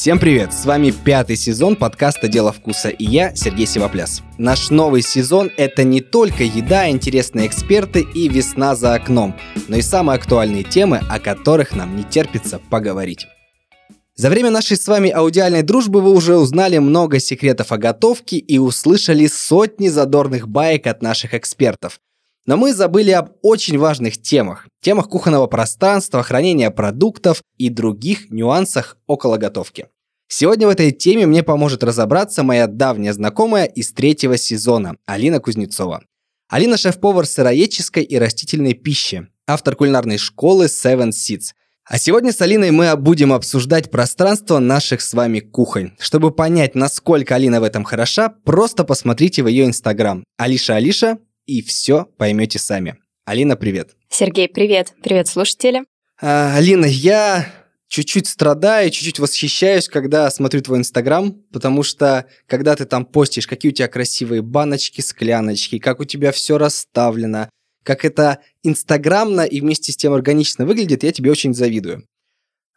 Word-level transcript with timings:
Всем 0.00 0.18
привет! 0.18 0.54
С 0.54 0.64
вами 0.64 0.92
пятый 0.92 1.36
сезон 1.36 1.76
подкаста 1.76 2.26
«Дело 2.26 2.54
вкуса» 2.54 2.88
и 2.88 3.04
я, 3.04 3.36
Сергей 3.36 3.66
Сивопляс. 3.66 4.22
Наш 4.38 4.70
новый 4.70 5.02
сезон– 5.02 5.50
это 5.58 5.84
не 5.84 6.00
только 6.00 6.42
еда, 6.42 6.88
интересные 6.88 7.46
эксперты 7.46 8.06
и 8.14 8.26
весна 8.30 8.74
за 8.74 8.94
окном, 8.94 9.36
но 9.68 9.76
и 9.76 9.82
самые 9.82 10.16
актуальные 10.16 10.64
темы, 10.64 11.02
о 11.10 11.20
которых 11.20 11.76
нам 11.76 11.98
не 11.98 12.04
терпится 12.04 12.58
поговорить. 12.70 13.26
За 14.14 14.30
время 14.30 14.48
нашей 14.48 14.78
с 14.78 14.88
вами 14.88 15.10
аудиальной 15.10 15.62
дружбы 15.62 16.00
вы 16.00 16.12
уже 16.14 16.38
узнали 16.38 16.78
много 16.78 17.20
секретов 17.20 17.70
о 17.70 17.76
готовке 17.76 18.38
и 18.38 18.56
услышали 18.56 19.26
сотни 19.26 19.88
задорных 19.88 20.48
баек 20.48 20.86
от 20.86 21.02
наших 21.02 21.34
экспертов. 21.34 22.00
Но 22.46 22.56
мы 22.56 22.72
забыли 22.72 23.10
об 23.10 23.32
очень 23.42 23.78
важных 23.78 24.20
темах. 24.20 24.66
Темах 24.82 25.08
кухонного 25.08 25.46
пространства, 25.46 26.22
хранения 26.22 26.70
продуктов 26.70 27.42
и 27.58 27.68
других 27.68 28.30
нюансах 28.30 28.96
около 29.06 29.36
готовки. 29.36 29.88
Сегодня 30.28 30.66
в 30.66 30.70
этой 30.70 30.92
теме 30.92 31.26
мне 31.26 31.42
поможет 31.42 31.82
разобраться 31.82 32.42
моя 32.42 32.66
давняя 32.66 33.12
знакомая 33.12 33.64
из 33.64 33.92
третьего 33.92 34.36
сезона, 34.36 34.96
Алина 35.04 35.40
Кузнецова. 35.40 36.02
Алина– 36.48 36.76
шеф-повар 36.78 37.26
сыроедческой 37.26 38.04
и 38.04 38.16
растительной 38.16 38.74
пищи, 38.74 39.28
автор 39.46 39.74
кулинарной 39.74 40.18
школы 40.18 40.66
Seven 40.66 41.10
Seeds. 41.10 41.52
А 41.84 41.98
сегодня 41.98 42.32
с 42.32 42.40
Алиной 42.40 42.70
мы 42.70 42.96
будем 42.96 43.32
обсуждать 43.32 43.90
пространство 43.90 44.60
наших 44.60 45.00
с 45.00 45.12
вами 45.14 45.40
кухонь. 45.40 45.90
Чтобы 45.98 46.30
понять, 46.30 46.76
насколько 46.76 47.34
Алина 47.34 47.60
в 47.60 47.64
этом 47.64 47.82
хороша, 47.82 48.28
просто 48.28 48.84
посмотрите 48.84 49.42
в 49.42 49.48
ее 49.48 49.64
инстаграм. 49.64 50.22
Алиша 50.38 50.76
Алиша 50.76 51.18
и 51.50 51.62
все 51.62 52.06
поймете 52.16 52.60
сами. 52.60 52.96
Алина, 53.24 53.56
привет. 53.56 53.96
Сергей, 54.08 54.48
привет. 54.48 54.94
Привет, 55.02 55.26
слушатели. 55.26 55.84
А, 56.22 56.54
Алина, 56.54 56.84
я 56.84 57.52
чуть-чуть 57.88 58.28
страдаю, 58.28 58.90
чуть-чуть 58.90 59.18
восхищаюсь, 59.18 59.88
когда 59.88 60.30
смотрю 60.30 60.60
твой 60.60 60.78
Инстаграм, 60.78 61.32
потому 61.52 61.82
что 61.82 62.26
когда 62.46 62.76
ты 62.76 62.84
там 62.84 63.04
постишь, 63.04 63.48
какие 63.48 63.72
у 63.72 63.74
тебя 63.74 63.88
красивые 63.88 64.42
баночки, 64.42 65.00
скляночки, 65.00 65.80
как 65.80 65.98
у 65.98 66.04
тебя 66.04 66.30
все 66.30 66.56
расставлено, 66.56 67.50
как 67.82 68.04
это 68.04 68.38
инстаграмно 68.62 69.40
и 69.40 69.60
вместе 69.60 69.90
с 69.90 69.96
тем 69.96 70.12
органично 70.12 70.66
выглядит, 70.66 71.02
я 71.02 71.10
тебе 71.10 71.32
очень 71.32 71.52
завидую. 71.52 72.06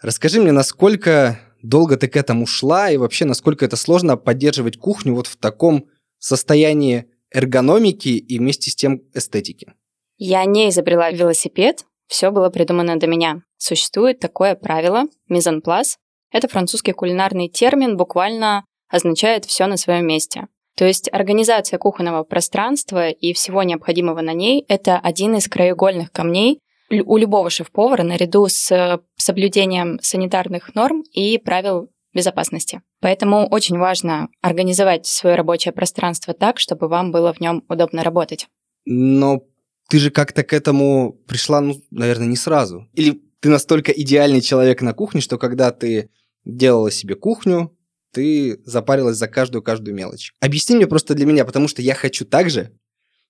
Расскажи 0.02 0.42
мне, 0.42 0.52
насколько 0.52 1.40
долго 1.62 1.96
ты 1.96 2.08
к 2.08 2.18
этому 2.18 2.48
шла 2.48 2.90
и 2.90 2.98
вообще 2.98 3.26
насколько 3.26 3.66
это 3.66 3.76
сложно 3.76 4.18
поддерживать 4.18 4.78
кухню 4.78 5.14
вот 5.14 5.28
в 5.28 5.36
таком 5.36 5.86
состоянии 6.18 7.06
эргономики 7.34 8.10
и 8.10 8.40
вместе 8.40 8.72
с 8.72 8.76
тем 8.76 9.02
эстетики? 9.14 9.74
Я 10.18 10.46
не 10.46 10.70
изобрела 10.70 11.12
велосипед, 11.12 11.86
все 12.08 12.32
было 12.32 12.50
придумано 12.50 13.00
до 13.00 13.08
меня. 13.08 13.42
Существует 13.58 14.20
такое 14.20 14.56
правило 14.56 15.06
мизанплас. 15.28 15.98
Это 16.32 16.48
французский 16.48 16.92
кулинарный 16.92 17.50
термин, 17.50 17.98
буквально 17.98 18.66
означает 18.90 19.46
все 19.46 19.66
на 19.66 19.78
своем 19.78 20.06
месте. 20.06 20.48
То 20.76 20.86
есть 20.86 21.10
организация 21.12 21.78
кухонного 21.78 22.24
пространства 22.24 23.10
и 23.10 23.34
всего 23.34 23.64
необходимого 23.64 24.22
на 24.22 24.34
ней– 24.34 24.66
это 24.68 24.98
один 24.98 25.36
из 25.36 25.48
краеугольных 25.48 26.12
камней 26.12 26.60
у 26.90 27.18
любого 27.18 27.50
шеф-повара 27.50 28.04
наряду 28.04 28.48
с 28.48 29.00
соблюдением 29.18 30.00
санитарных 30.02 30.76
норм 30.76 31.04
и 31.12 31.38
правил 31.38 31.90
безопасности. 32.14 32.82
Поэтому 33.00 33.48
очень 33.48 33.78
важно 33.78 34.30
организовать 34.42 35.06
свое 35.06 35.36
рабочее 35.36 35.72
пространство 35.72 36.34
так, 36.34 36.60
чтобы 36.60 36.88
вам 36.88 37.12
было 37.12 37.34
в 37.34 37.40
нем 37.40 37.64
удобно 37.70 38.04
работать. 38.04 38.48
Но 38.86 39.44
ты 39.90 40.00
же 40.00 40.12
как-то 40.12 40.44
к 40.44 40.54
этому 40.54 41.14
пришла, 41.28 41.62
ну, 41.62 41.82
наверное, 41.92 42.28
не 42.28 42.36
сразу. 42.36 42.88
Или 42.94 43.22
ты 43.40 43.50
настолько 43.50 43.92
идеальный 43.92 44.42
человек 44.42 44.82
на 44.82 44.94
кухне, 44.94 45.22
что 45.22 45.38
когда 45.38 45.72
ты 45.72 46.10
делала 46.46 46.92
себе 46.92 47.16
кухню, 47.16 47.78
ты 48.12 48.62
запарилась 48.64 49.18
за 49.18 49.28
каждую-каждую 49.28 49.96
мелочь. 49.96 50.34
Объясни 50.40 50.76
мне 50.76 50.88
просто 50.88 51.16
для 51.16 51.26
меня, 51.26 51.46
потому 51.46 51.68
что 51.68 51.82
я 51.82 51.96
хочу 51.96 52.26
так 52.26 52.50
же, 52.50 52.72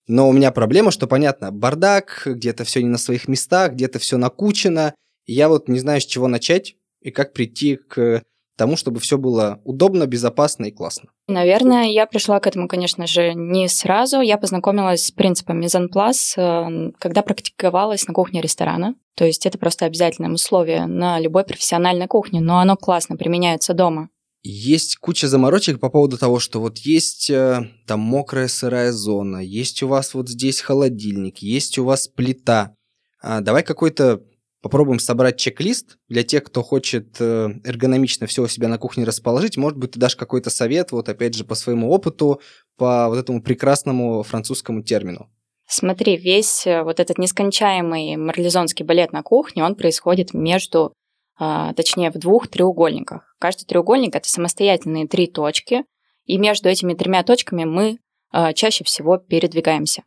но 0.08 0.28
у 0.28 0.34
меня 0.34 0.52
проблема, 0.52 0.92
что, 0.92 1.08
понятно, 1.08 1.52
бардак, 1.52 2.24
где-то 2.26 2.66
все 2.66 2.84
не 2.84 2.90
на 2.90 2.98
своих 2.98 3.28
местах, 3.28 3.74
где-то 3.74 4.00
все 4.00 4.18
накучено, 4.18 4.94
и 5.26 5.34
я 5.34 5.48
вот 5.48 5.70
не 5.70 5.80
знаю, 5.80 6.02
с 6.02 6.06
чего 6.06 6.28
начать 6.28 6.76
и 7.02 7.12
как 7.12 7.34
прийти 7.34 7.78
к 7.78 8.22
тому, 8.56 8.76
чтобы 8.78 9.00
все 9.00 9.18
было 9.18 9.60
удобно, 9.64 10.06
безопасно 10.06 10.66
и 10.66 10.72
классно? 10.72 11.10
Наверное, 11.28 11.86
я 11.86 12.06
пришла 12.06 12.40
к 12.40 12.48
этому, 12.48 12.68
конечно 12.68 13.08
же, 13.08 13.34
не 13.34 13.68
сразу. 13.68 14.22
Я 14.22 14.38
познакомилась 14.38 15.06
с 15.06 15.12
принципом 15.12 15.60
мизанплас, 15.60 16.36
э, 16.38 16.92
когда 17.00 17.22
практиковалась 17.22 18.08
на 18.08 18.14
кухне 18.14 18.42
ресторана. 18.42 18.96
То 19.16 19.26
есть 19.26 19.46
это 19.46 19.58
просто 19.58 19.86
обязательное 19.86 20.32
условие 20.32 20.86
на 20.86 21.20
любой 21.20 21.44
профессиональной 21.44 22.08
кухне, 22.08 22.42
но 22.42 22.60
оно 22.60 22.76
классно 22.76 23.16
применяется 23.16 23.74
дома. 23.74 24.10
Есть 24.46 24.98
куча 24.98 25.30
заморочек 25.30 25.80
по 25.80 25.90
поводу 25.90 26.18
того, 26.18 26.40
что 26.40 26.60
вот 26.60 26.78
есть 26.80 27.30
э, 27.30 27.62
там 27.88 28.02
мокрая 28.02 28.50
сырая 28.50 28.92
зона, 28.92 29.38
есть 29.38 29.82
у 29.84 29.88
вас 29.88 30.14
вот 30.14 30.28
здесь 30.28 30.60
холодильник, 30.60 31.38
есть 31.38 31.78
у 31.78 31.86
вас 31.86 32.10
плита. 32.10 32.76
А 33.22 33.40
давай 33.40 33.64
какой-то 33.64 34.22
попробуем 34.64 34.98
собрать 34.98 35.38
чек-лист 35.38 35.98
для 36.08 36.24
тех, 36.24 36.46
кто 36.46 36.64
хочет 36.64 37.18
э, 37.20 37.50
эргономично 37.66 38.28
все 38.28 38.44
у 38.44 38.48
себя 38.48 38.70
на 38.70 38.78
кухне 38.78 39.04
расположить. 39.04 39.58
Может 39.58 39.78
быть, 39.78 39.92
ты 39.92 40.00
дашь 40.00 40.16
какой-то 40.16 40.50
совет, 40.50 40.94
вот 40.94 41.10
опять 41.10 41.36
же, 41.36 41.44
по 41.44 41.54
своему 41.54 41.92
опыту, 41.92 42.42
по 42.78 43.10
вот 43.10 43.20
этому 43.20 43.44
прекрасному 43.44 44.24
французскому 44.24 44.82
термину. 44.82 45.30
Смотри, 45.68 46.16
весь 46.16 46.66
э, 46.66 46.82
вот 46.84 47.02
этот 47.02 47.18
нескончаемый 47.18 48.16
марлезонский 48.16 48.86
балет 48.86 49.12
на 49.12 49.22
кухне, 49.22 49.66
он 49.66 49.76
происходит 49.76 50.34
между, 50.34 50.94
а, 51.38 51.74
точнее, 51.74 52.10
в 52.10 52.18
двух 52.18 52.48
треугольниках. 52.48 53.36
Каждый 53.40 53.66
треугольник— 53.66 54.16
это 54.16 54.30
самостоятельные 54.30 55.08
три 55.08 55.28
точки, 55.28 55.84
и 56.26 56.38
между 56.38 56.70
этими 56.70 56.94
тремя 56.94 57.24
точками 57.24 57.66
мы 57.66 58.00
а, 58.32 58.54
чаще 58.54 58.86
всего 58.86 59.18
передвигаемся. 59.18 60.04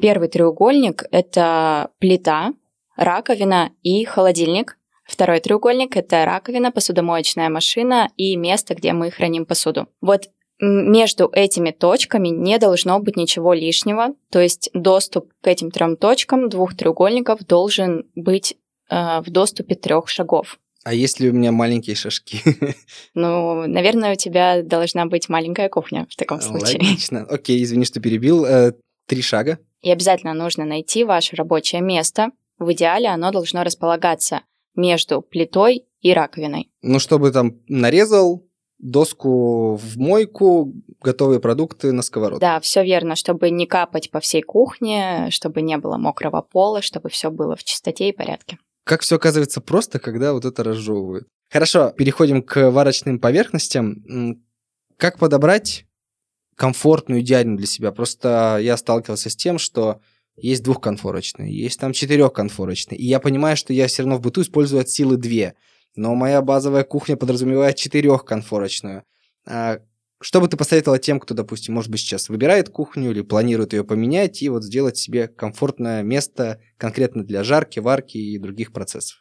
Первый 0.00 0.28
треугольник— 0.28 1.02
это 1.10 1.90
плита, 1.98 2.52
раковина 2.96 3.72
и 3.82 4.04
холодильник. 4.04 4.78
Второй 5.04 5.40
треугольник– 5.40 5.96
это 5.98 6.24
раковина, 6.24 6.72
посудомоечная 6.72 7.48
машина 7.48 8.10
и 8.16 8.36
место, 8.36 8.74
где 8.74 8.92
мы 8.92 9.10
храним 9.10 9.46
посуду. 9.46 9.88
Вот 10.00 10.28
между 10.60 11.28
этими 11.32 11.72
точками 11.72 12.28
не 12.28 12.58
должно 12.58 13.00
быть 13.00 13.16
ничего 13.16 13.52
лишнего, 13.52 14.14
то 14.30 14.40
есть 14.40 14.70
доступ 14.72 15.32
к 15.40 15.46
этим 15.48 15.72
трем 15.72 15.96
точкам 15.96 16.48
двух 16.48 16.76
треугольников 16.76 17.44
должен 17.44 18.06
быть 18.14 18.56
э, 18.88 19.20
в 19.20 19.30
доступе 19.30 19.74
трех 19.74 20.08
шагов. 20.08 20.60
А 20.84 20.94
если 20.94 21.28
у 21.28 21.32
меня 21.32 21.52
маленькие 21.52 21.96
шажки? 21.96 22.40
Ну, 23.14 23.66
наверное, 23.66 24.12
у 24.12 24.16
тебя 24.16 24.62
должна 24.62 25.06
быть 25.06 25.28
маленькая 25.28 25.68
кухня 25.68 26.06
в 26.08 26.16
таком 26.16 26.40
случае. 26.40 26.80
Логично. 26.80 27.26
Окей, 27.28 27.62
извини, 27.62 27.84
что 27.84 28.00
перебил. 28.00 28.44
Э, 28.44 28.72
три 29.06 29.20
шага. 29.20 29.58
И 29.82 29.90
обязательно 29.90 30.32
нужно 30.32 30.64
найти 30.64 31.04
ваше 31.04 31.36
рабочее 31.36 31.80
место, 31.82 32.30
в 32.62 32.72
идеале 32.72 33.08
оно 33.08 33.30
должно 33.30 33.62
располагаться 33.64 34.42
между 34.74 35.20
плитой 35.22 35.86
и 36.00 36.12
раковиной. 36.12 36.70
Ну, 36.82 36.98
чтобы 36.98 37.30
там 37.30 37.60
нарезал, 37.68 38.46
доску 38.78 39.76
в 39.76 39.96
мойку, 39.96 40.74
готовые 41.00 41.40
продукты 41.40 41.92
на 41.92 42.02
сковородку. 42.02 42.40
Да, 42.40 42.60
все 42.60 42.82
верно, 42.82 43.16
чтобы 43.16 43.50
не 43.50 43.66
капать 43.66 44.10
по 44.10 44.20
всей 44.20 44.42
кухне, 44.42 45.28
чтобы 45.30 45.62
не 45.62 45.78
было 45.78 45.96
мокрого 45.96 46.42
пола, 46.42 46.82
чтобы 46.82 47.08
все 47.08 47.30
было 47.30 47.56
в 47.56 47.64
чистоте 47.64 48.08
и 48.08 48.12
порядке. 48.12 48.58
Как 48.84 49.02
все 49.02 49.16
оказывается 49.16 49.60
просто, 49.60 50.00
когда 50.00 50.32
вот 50.32 50.44
это 50.44 50.64
разжевывают. 50.64 51.28
Хорошо, 51.50 51.90
переходим 51.90 52.42
к 52.42 52.70
варочным 52.70 53.20
поверхностям. 53.20 54.42
Как 54.96 55.18
подобрать 55.18 55.86
комфортную, 56.56 57.20
идеальную 57.20 57.58
для 57.58 57.66
себя? 57.66 57.92
Просто 57.92 58.58
я 58.60 58.76
сталкивался 58.76 59.30
с 59.30 59.36
тем, 59.36 59.58
что 59.58 60.00
есть 60.36 60.62
двухконфорочные, 60.62 61.54
есть 61.54 61.78
там 61.78 61.92
четырехконфорочные. 61.92 62.98
И 62.98 63.06
я 63.06 63.20
понимаю, 63.20 63.56
что 63.56 63.72
я 63.72 63.86
все 63.86 64.02
равно 64.02 64.16
в 64.16 64.20
быту 64.20 64.42
использую 64.42 64.80
от 64.80 64.88
силы 64.88 65.16
две. 65.16 65.54
Но 65.94 66.14
моя 66.14 66.40
базовая 66.40 66.84
кухня 66.84 67.16
подразумевает 67.16 67.76
четырехконфорочную. 67.76 69.04
А 69.46 69.78
что 70.22 70.40
бы 70.40 70.48
ты 70.48 70.56
посоветовала 70.56 70.98
тем, 70.98 71.18
кто, 71.20 71.34
допустим, 71.34 71.74
может 71.74 71.90
быть, 71.90 72.00
сейчас 72.00 72.28
выбирает 72.28 72.68
кухню 72.68 73.10
или 73.10 73.22
планирует 73.22 73.72
ее 73.72 73.84
поменять 73.84 74.40
и 74.40 74.48
вот 74.48 74.62
сделать 74.62 74.96
себе 74.96 75.28
комфортное 75.28 76.02
место 76.02 76.60
конкретно 76.76 77.24
для 77.24 77.42
жарки, 77.42 77.80
варки 77.80 78.16
и 78.16 78.38
других 78.38 78.72
процессов? 78.72 79.18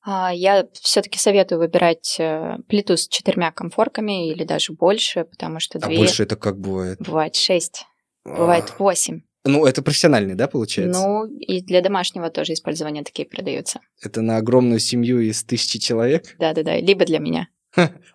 А, 0.00 0.32
я 0.32 0.66
все-таки 0.72 1.18
советую 1.18 1.58
выбирать 1.58 2.16
э, 2.18 2.56
плиту 2.66 2.96
с 2.96 3.08
четырьмя 3.08 3.52
комфорками 3.52 4.30
или 4.30 4.44
даже 4.44 4.72
больше, 4.72 5.24
потому 5.24 5.60
что 5.60 5.78
а 5.78 5.86
две... 5.86 5.96
А 5.96 5.98
больше 5.98 6.22
это 6.22 6.36
как 6.36 6.58
бывает? 6.58 6.98
Бывает 6.98 7.36
шесть, 7.36 7.84
бывает 8.24 8.72
восемь. 8.78 9.20
Ну, 9.48 9.64
это 9.64 9.80
профессиональный, 9.80 10.34
да, 10.34 10.46
получается? 10.46 11.00
Ну, 11.00 11.24
и 11.26 11.62
для 11.62 11.80
домашнего 11.80 12.28
тоже 12.28 12.52
использования 12.52 13.02
такие 13.02 13.26
продаются. 13.26 13.80
Это 14.02 14.20
на 14.20 14.36
огромную 14.36 14.78
семью 14.78 15.20
из 15.20 15.42
тысячи 15.42 15.78
человек? 15.78 16.36
Да-да-да, 16.38 16.76
либо 16.76 17.06
для 17.06 17.18
меня. 17.18 17.48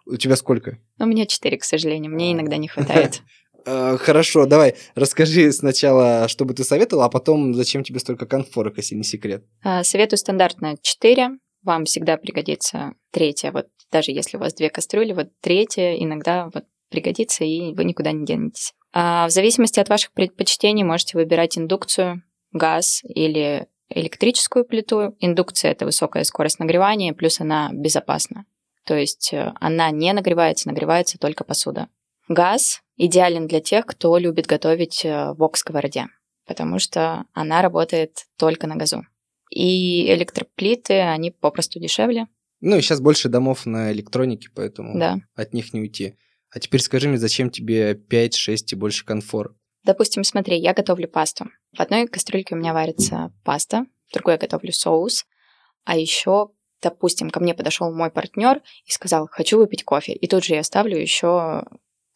у 0.06 0.16
тебя 0.18 0.36
сколько? 0.36 0.78
У 1.00 1.06
меня 1.06 1.26
четыре, 1.26 1.58
к 1.58 1.64
сожалению, 1.64 2.12
мне 2.12 2.34
иногда 2.34 2.58
не 2.58 2.68
хватает. 2.68 3.22
А, 3.66 3.96
хорошо, 3.96 4.46
давай, 4.46 4.76
расскажи 4.94 5.50
сначала, 5.54 6.28
что 6.28 6.44
бы 6.44 6.54
ты 6.54 6.66
советовала, 6.66 7.06
а 7.06 7.10
потом, 7.10 7.54
зачем 7.54 7.86
тебе 7.86 8.00
столько 8.00 8.26
конфорок, 8.26 8.76
если 8.76 8.94
не 8.96 9.06
секрет? 9.06 9.46
А, 9.64 9.86
советую 9.86 10.18
стандартно 10.18 10.76
4, 10.82 11.30
вам 11.62 11.86
всегда 11.86 12.18
пригодится 12.18 12.92
третья. 13.12 13.54
Вот 13.54 13.68
даже 13.90 14.12
если 14.12 14.36
у 14.36 14.42
вас 14.42 14.54
две 14.54 14.70
кастрюли, 14.70 15.14
вот 15.14 15.30
третья 15.40 15.96
иногда 15.96 16.50
вот 16.54 16.66
пригодится, 16.90 17.46
и 17.46 17.74
вы 17.74 17.86
никуда 17.86 18.12
не 18.12 18.26
денетесь. 18.26 18.74
А 18.94 19.28
в 19.28 19.32
зависимости 19.32 19.80
от 19.80 19.90
ваших 19.90 20.12
предпочтений 20.14 20.84
можете 20.84 21.18
выбирать 21.18 21.58
индукцию, 21.58 22.22
газ 22.52 23.02
или 23.04 23.68
электрическую 23.90 24.66
плиту. 24.66 25.16
Индукция– 25.20 25.72
это 25.74 25.86
высокая 25.86 26.24
скорость 26.24 26.60
нагревания, 26.60 27.14
плюс 27.14 27.42
она 27.42 27.70
безопасна. 27.74 28.46
То 28.86 28.96
есть 28.96 29.34
э, 29.34 29.54
она 29.60 29.92
не 29.92 30.14
нагревается, 30.14 30.68
нагревается 30.68 31.18
только 31.18 31.44
посуда. 31.44 31.88
Газ 32.28 32.82
идеален 32.98 33.48
для 33.48 33.62
тех, 33.62 33.86
кто 33.86 34.18
любит 34.18 34.46
готовить 34.46 35.06
э, 35.06 35.32
в 35.32 35.38
вок-сковороде, 35.38 36.08
потому 36.46 36.80
что 36.80 37.26
она 37.34 37.62
работает 37.62 38.26
только 38.38 38.68
на 38.68 38.76
газу. 38.76 39.04
И 39.50 40.12
электроплиты, 40.12 41.00
они 41.00 41.32
попросту 41.32 41.80
дешевле. 41.80 42.28
Ну 42.62 42.78
и 42.78 42.82
сейчас 42.82 43.02
больше 43.02 43.30
домов 43.30 43.66
на 43.66 43.92
электронике, 43.92 44.50
поэтому 44.54 44.98
да. 44.98 45.18
от 45.36 45.54
них 45.54 45.74
не 45.74 45.82
уйти. 45.82 46.16
А 46.54 46.60
теперь 46.60 46.82
скажи 46.82 47.10
мне, 47.10 47.18
зачем 47.18 47.50
тебе 47.50 47.96
5, 47.96 48.36
6 48.36 48.74
и 48.74 48.76
больше 48.76 49.06
конфор? 49.06 49.56
Допустим, 49.84 50.24
смотри, 50.24 50.58
я 50.58 50.74
готовлю 50.74 51.08
пасту. 51.08 51.46
В 51.76 51.82
одной 51.82 52.08
кастрюльке 52.08 52.56
у 52.56 52.58
меня 52.58 52.74
варится 52.74 53.34
паста, 53.44 53.86
в 54.08 54.14
другой 54.14 54.36
я 54.36 54.38
готовлю 54.38 54.72
соус, 54.72 55.26
а 55.84 55.98
еще, 55.98 56.50
допустим, 56.82 57.32
ко 57.32 57.40
мне 57.40 57.54
подошел 57.54 57.94
мой 57.94 58.12
партнер 58.12 58.62
и 58.86 58.92
сказал, 58.92 59.28
хочу 59.30 59.58
выпить 59.58 59.84
кофе, 59.84 60.14
и 60.14 60.28
тут 60.28 60.44
же 60.44 60.54
я 60.54 60.64
ставлю 60.64 60.98
еще 60.98 61.66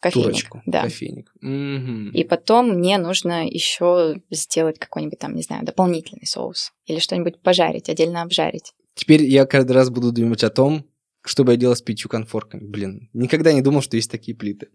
кофейник. 0.00 0.26
Турочку, 0.26 0.62
да. 0.64 0.82
кофейник. 0.82 1.32
Угу. 1.42 2.16
И 2.16 2.24
потом 2.24 2.70
мне 2.70 2.96
нужно 2.96 3.46
еще 3.46 4.22
сделать 4.30 4.78
какой-нибудь 4.78 5.18
там, 5.18 5.34
не 5.34 5.42
знаю, 5.42 5.66
дополнительный 5.66 6.26
соус 6.26 6.72
или 6.86 7.00
что-нибудь 7.00 7.42
пожарить, 7.42 7.90
отдельно 7.90 8.22
обжарить. 8.22 8.72
Теперь 8.94 9.24
я 9.24 9.46
каждый 9.46 9.72
раз 9.72 9.90
буду 9.90 10.12
думать 10.12 10.44
о 10.44 10.50
том, 10.50 10.84
что 11.28 11.44
бы 11.44 11.52
я 11.52 11.58
делал 11.58 11.76
с 11.76 11.82
пятью 11.82 12.08
конфорками. 12.08 12.64
Блин, 12.64 13.10
никогда 13.12 13.52
не 13.52 13.62
думал, 13.62 13.82
что 13.82 13.96
есть 13.96 14.10
такие 14.10 14.36
плиты. 14.36 14.68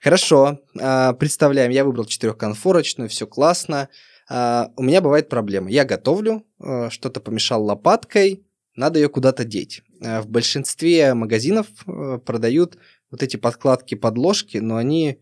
Хорошо, 0.00 0.60
а, 0.78 1.14
представляем, 1.14 1.70
я 1.70 1.84
выбрал 1.84 2.04
четырехконфорочную, 2.04 3.08
все 3.08 3.26
классно. 3.26 3.88
А, 4.28 4.70
у 4.76 4.82
меня 4.82 5.00
бывает 5.00 5.28
проблема. 5.28 5.70
Я 5.70 5.84
готовлю, 5.84 6.44
а, 6.60 6.90
что-то 6.90 7.20
помешал 7.20 7.64
лопаткой, 7.64 8.44
надо 8.74 8.98
ее 8.98 9.08
куда-то 9.08 9.44
деть. 9.44 9.82
В 10.00 10.26
большинстве 10.28 11.14
магазинов 11.14 11.66
продают 12.26 12.76
вот 13.10 13.22
эти 13.22 13.38
подкладки 13.38 13.94
подложки, 13.94 14.58
но 14.58 14.76
они 14.76 15.18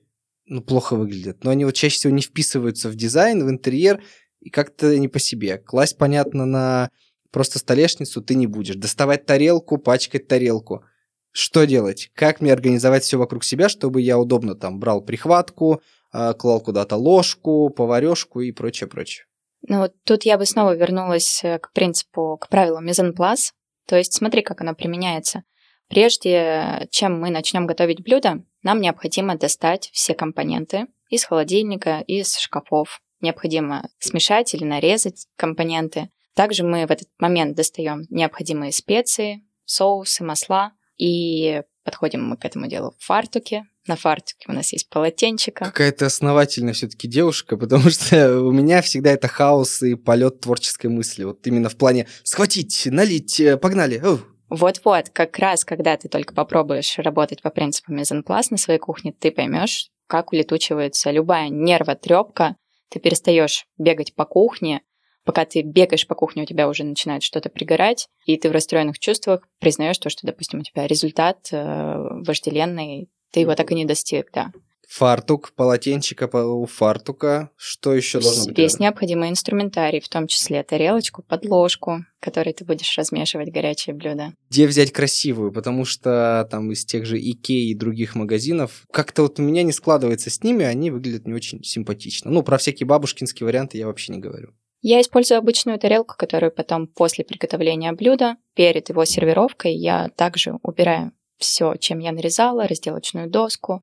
ну, 0.47 0.61
плохо 0.61 0.97
выглядят. 0.97 1.45
Но 1.45 1.51
они 1.51 1.65
вот 1.65 1.75
чаще 1.75 1.97
всего 1.97 2.13
не 2.13 2.23
вписываются 2.23 2.89
в 2.89 2.97
дизайн, 2.97 3.47
в 3.47 3.49
интерьер, 3.49 4.03
и 4.41 4.51
как-то 4.51 4.99
не 4.99 5.07
по 5.07 5.21
себе. 5.21 5.59
Класть, 5.59 5.97
понятно, 5.97 6.47
на 6.47 6.91
просто 7.35 7.59
столешницу 7.59 8.23
ты 8.23 8.35
не 8.35 8.47
будешь. 8.47 8.77
Доставать 8.77 9.27
тарелку, 9.27 9.77
пачкать 9.77 10.27
тарелку– 10.27 10.85
что 11.37 11.65
делать? 11.65 12.11
Как 12.15 12.41
мне 12.41 12.53
организовать 12.53 13.03
все 13.03 13.19
вокруг 13.19 13.43
себя, 13.43 13.69
чтобы 13.69 14.01
я 14.01 14.21
удобно 14.21 14.55
там 14.55 14.79
брал 14.79 15.03
прихватку, 15.03 15.83
а, 16.13 16.33
клал 16.33 16.61
куда-то 16.61 16.95
ложку, 16.95 17.71
поварешку 17.71 18.41
и 18.41 18.53
прочее, 18.53 18.89
прочее. 18.89 19.27
Ну 19.67 19.81
вот 19.81 19.95
тут 20.05 20.23
я 20.25 20.39
бы 20.39 20.47
снова 20.47 20.77
вернулась 20.77 21.43
э, 21.43 21.59
к 21.59 21.73
принципу, 21.73 22.39
к 22.41 22.49
правилу 22.49 22.81
мезенплас. 22.81 23.53
То 23.89 23.97
есть 23.97 24.13
смотри, 24.13 24.43
как 24.43 24.61
оно 24.61 24.77
применяется. 24.77 25.43
Прежде 25.89 26.87
чем 26.93 27.21
мы 27.21 27.31
начнем 27.31 27.67
готовить 27.67 28.05
блюдо, 28.05 28.45
нам 28.63 28.81
необходимо 28.81 29.37
достать 29.37 29.91
все 29.93 30.15
компоненты 30.15 30.87
из 31.09 31.25
холодильника, 31.25 32.05
из 32.07 32.37
шкафов. 32.39 33.01
Необходимо 33.21 33.89
смешать 33.99 34.55
или 34.55 34.63
нарезать 34.63 35.27
компоненты. 35.37 36.11
Также 36.35 36.65
мы 36.65 36.87
в 36.87 36.91
этот 36.91 37.09
момент 37.19 37.57
достаем 37.57 38.07
необходимые 38.11 38.73
специи, 38.73 39.43
соусы, 39.65 40.25
масла– 40.25 40.73
и 40.97 41.63
подходим 41.85 42.25
мы 42.25 42.37
к 42.37 42.45
этому 42.45 42.67
делу 42.67 42.95
в 42.99 43.05
фартуке. 43.05 43.65
На 43.87 43.97
фартуке 43.97 44.47
у 44.49 44.53
нас 44.53 44.73
есть 44.73 44.89
полотенчика. 44.89 45.67
Какая-то 45.67 46.07
основательная 46.07 46.73
все-таки 46.73 47.07
девушка, 47.07 47.57
потому 47.57 47.91
что 47.91 48.41
у 48.41 48.53
меня 48.53 48.81
всегда 48.83 49.13
это 49.13 49.29
хаос 49.29 49.83
и 49.83 49.95
полет 49.95 50.41
творческой 50.41 50.87
мысли. 50.87 51.25
Вот 51.25 51.47
именно 51.47 51.69
в 51.69 51.77
плане 51.77 52.07
схватить, 52.23 52.87
налить, 52.87 53.41
э, 53.41 53.57
погнали. 53.57 54.03
Вот-вот, 54.49 55.11
как 55.11 55.39
раз 55.39 55.65
когда 55.65 55.97
ты 55.97 56.09
только 56.09 56.35
попробуешь 56.35 56.99
работать 56.99 57.43
по 57.43 57.51
принципу 57.51 57.93
мезенпласт 57.93 58.51
на 58.51 58.57
своей 58.57 58.79
кухне, 58.79 59.13
ты 59.13 59.31
поймешь, 59.31 59.91
как 60.07 60.33
улетучивается 60.33 61.11
любая 61.11 61.49
нервотрепка, 61.49 62.57
ты 62.89 63.01
перестаешь 63.01 63.67
бегать 63.79 64.15
по 64.15 64.25
кухне, 64.25 64.83
пока 65.25 65.45
ты 65.45 65.63
бегаешь 65.63 66.07
по 66.07 66.15
кухне, 66.15 66.43
у 66.43 66.47
тебя 66.47 66.69
уже 66.69 66.85
начинает 66.85 67.23
что-то 67.23 67.49
пригорать, 67.49 68.09
и 68.27 68.37
ты 68.37 68.49
в 68.49 68.53
расстроенных 68.53 68.99
чувствах 68.99 69.49
признаешь 69.59 69.99
то, 69.99 70.11
что, 70.11 70.27
допустим, 70.27 70.61
у 70.61 70.63
тебя 70.63 70.87
результат 70.87 71.49
э, 71.51 71.97
вожделенный, 72.27 73.09
ты 73.33 73.41
его 73.41 73.55
так 73.55 73.73
и 73.73 73.75
не 73.75 73.85
достиг, 73.85 74.31
да. 74.33 74.53
Фартук, 74.89 75.53
полотенчика 75.57 76.29
у 76.45 76.67
фартука. 76.67 77.51
Что 77.57 77.95
еще 77.95 78.21
должно 78.21 78.47
быть? 78.47 78.59
Весь 78.59 78.79
необходимый 78.79 79.31
инструментарий, 79.31 80.01
в 80.01 80.09
том 80.09 80.27
числе 80.27 80.63
тарелочку, 80.63 81.23
подложку, 81.23 82.05
которой 82.21 82.53
ты 82.53 82.65
будешь 82.65 82.97
размешивать 82.97 83.51
горячее 83.51 83.95
блюдо. 83.95 84.35
Где 84.51 84.67
взять 84.67 84.93
красивую? 84.93 85.53
Потому 85.53 85.85
что 85.85 86.47
там 86.51 86.71
из 86.71 86.85
тех 86.85 87.07
же 87.07 87.19
Икеи 87.19 87.71
и 87.71 87.75
других 87.75 88.15
магазинов 88.15 88.85
как-то 88.93 89.23
вот 89.23 89.39
у 89.41 89.43
меня 89.43 89.63
не 89.63 89.73
складывается 89.73 90.31
с 90.31 90.43
ними, 90.43 90.65
они 90.65 90.91
выглядят 90.91 91.27
не 91.27 91.35
очень 91.35 91.65
симпатично. 91.65 92.31
Ну, 92.31 92.43
про 92.43 92.59
всякие 92.59 92.87
бабушкинские 92.87 93.47
варианты 93.47 93.79
я 93.79 93.87
вообще 93.87 94.13
не 94.13 94.19
говорю. 94.19 94.55
Я 94.87 95.01
использую 95.01 95.39
обычную 95.39 95.79
тарелку, 95.79 96.15
которую 96.15 96.53
потом 96.53 96.87
после 96.87 97.25
приготовления 97.25 97.91
блюда, 97.93 98.37
перед 98.55 98.91
его 98.91 99.07
сервировкой, 99.07 99.75
я 99.75 100.11
также 100.15 100.59
убираю 100.63 101.13
все, 101.39 101.77
чем 101.77 102.01
я 102.01 102.13
нарезала, 102.13 102.69
разделочную 102.69 103.31
доску, 103.31 103.83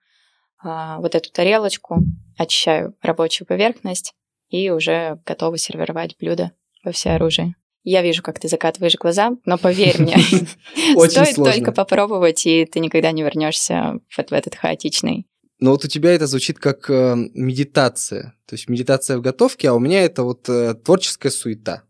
а, 0.63 1.00
вот 1.00 1.15
эту 1.15 1.31
тарелочку, 1.31 2.03
очищаю 2.38 2.95
рабочую 3.01 3.48
поверхность 3.48 4.13
и 4.50 4.69
уже 4.69 5.19
готова 5.25 5.57
сервировать 5.57 6.15
блюдо 6.19 6.51
во 6.83 6.92
всеоружии. 6.92 7.56
Я 7.81 8.04
вижу, 8.04 8.21
как 8.21 8.38
ты 8.38 8.47
закатываешь 8.47 8.94
глаза, 8.94 9.31
но 9.44 9.57
поверь 9.57 10.00
мне, 10.00 10.18
стоит 11.09 11.36
только 11.36 11.71
попробовать, 11.71 12.45
и 12.45 12.65
ты 12.65 12.80
никогда 12.80 13.12
не 13.12 13.24
вернешься 13.24 14.00
вот 14.15 14.30
в 14.30 14.33
этот 14.33 14.54
хаотичный 14.54 15.25
но 15.61 15.71
вот 15.71 15.85
у 15.85 15.87
тебя 15.87 16.11
это 16.11 16.27
звучит 16.27 16.57
как 16.59 16.89
э, 16.89 17.15
медитация. 17.33 18.33
То 18.47 18.55
есть 18.55 18.67
медитация 18.67 19.17
в 19.17 19.21
готовке, 19.21 19.69
а 19.69 19.73
у 19.73 19.79
меня 19.79 20.03
это 20.03 20.23
вот 20.23 20.49
э, 20.49 20.73
творческая 20.73 21.29
суета. 21.29 21.83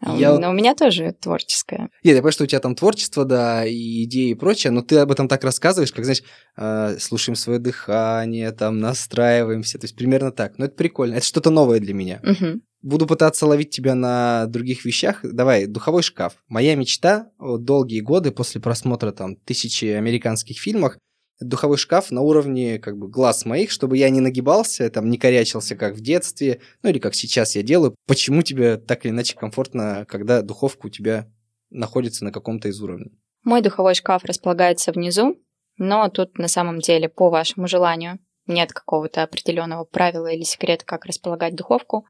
А 0.00 0.14
я... 0.14 0.38
Но 0.38 0.50
у 0.50 0.52
меня 0.52 0.74
тоже 0.74 1.16
творческая. 1.18 1.88
Нет, 2.04 2.14
я 2.14 2.16
понимаю, 2.16 2.32
что 2.32 2.44
у 2.44 2.46
тебя 2.46 2.60
там 2.60 2.74
творчество, 2.74 3.24
да, 3.24 3.64
и 3.64 4.04
идеи 4.04 4.30
и 4.30 4.34
прочее, 4.34 4.70
но 4.70 4.82
ты 4.82 4.98
об 4.98 5.10
этом 5.10 5.28
так 5.28 5.42
рассказываешь, 5.44 5.92
как, 5.92 6.04
знаешь, 6.04 6.22
э, 6.58 6.98
слушаем 7.00 7.36
свое 7.36 7.58
дыхание, 7.58 8.52
там, 8.52 8.78
настраиваемся, 8.78 9.78
то 9.78 9.86
есть 9.86 9.96
примерно 9.96 10.30
так. 10.30 10.58
Но 10.58 10.66
это 10.66 10.76
прикольно, 10.76 11.14
это 11.14 11.24
что-то 11.24 11.48
новое 11.48 11.80
для 11.80 11.94
меня. 11.94 12.20
Угу. 12.22 12.60
Буду 12.82 13.06
пытаться 13.06 13.46
ловить 13.46 13.70
тебя 13.70 13.94
на 13.94 14.44
других 14.46 14.84
вещах. 14.84 15.20
Давай, 15.22 15.64
духовой 15.64 16.02
шкаф. 16.02 16.34
Моя 16.48 16.74
мечта 16.74 17.30
долгие 17.38 18.00
годы 18.00 18.30
после 18.30 18.60
просмотра 18.60 19.10
там 19.12 19.36
тысячи 19.36 19.86
американских 19.86 20.60
фильмов 20.60 20.98
духовой 21.40 21.76
шкаф 21.76 22.10
на 22.10 22.22
уровне 22.22 22.78
как 22.78 22.96
бы 22.96 23.08
глаз 23.08 23.44
моих, 23.44 23.70
чтобы 23.70 23.96
я 23.98 24.10
не 24.10 24.20
нагибался, 24.20 24.90
там 24.90 25.10
не 25.10 25.18
корячился, 25.18 25.76
как 25.76 25.94
в 25.94 26.00
детстве, 26.00 26.60
ну 26.82 26.90
или 26.90 26.98
как 26.98 27.14
сейчас 27.14 27.56
я 27.56 27.62
делаю. 27.62 27.94
Почему 28.06 28.42
тебе 28.42 28.76
так 28.76 29.04
или 29.04 29.12
иначе 29.12 29.36
комфортно, 29.36 30.06
когда 30.08 30.42
духовка 30.42 30.86
у 30.86 30.90
тебя 30.90 31.26
находится 31.70 32.24
на 32.24 32.32
каком-то 32.32 32.68
из 32.68 32.80
уровней? 32.80 33.12
Мой 33.44 33.60
духовой 33.60 33.94
шкаф 33.94 34.24
располагается 34.24 34.92
внизу, 34.92 35.36
но 35.76 36.08
тут 36.08 36.38
на 36.38 36.48
самом 36.48 36.80
деле 36.80 37.08
по 37.08 37.30
вашему 37.30 37.68
желанию 37.68 38.18
нет 38.46 38.72
какого-то 38.72 39.22
определенного 39.22 39.84
правила 39.84 40.28
или 40.28 40.42
секрета, 40.42 40.84
как 40.84 41.04
располагать 41.04 41.54
духовку. 41.54 42.06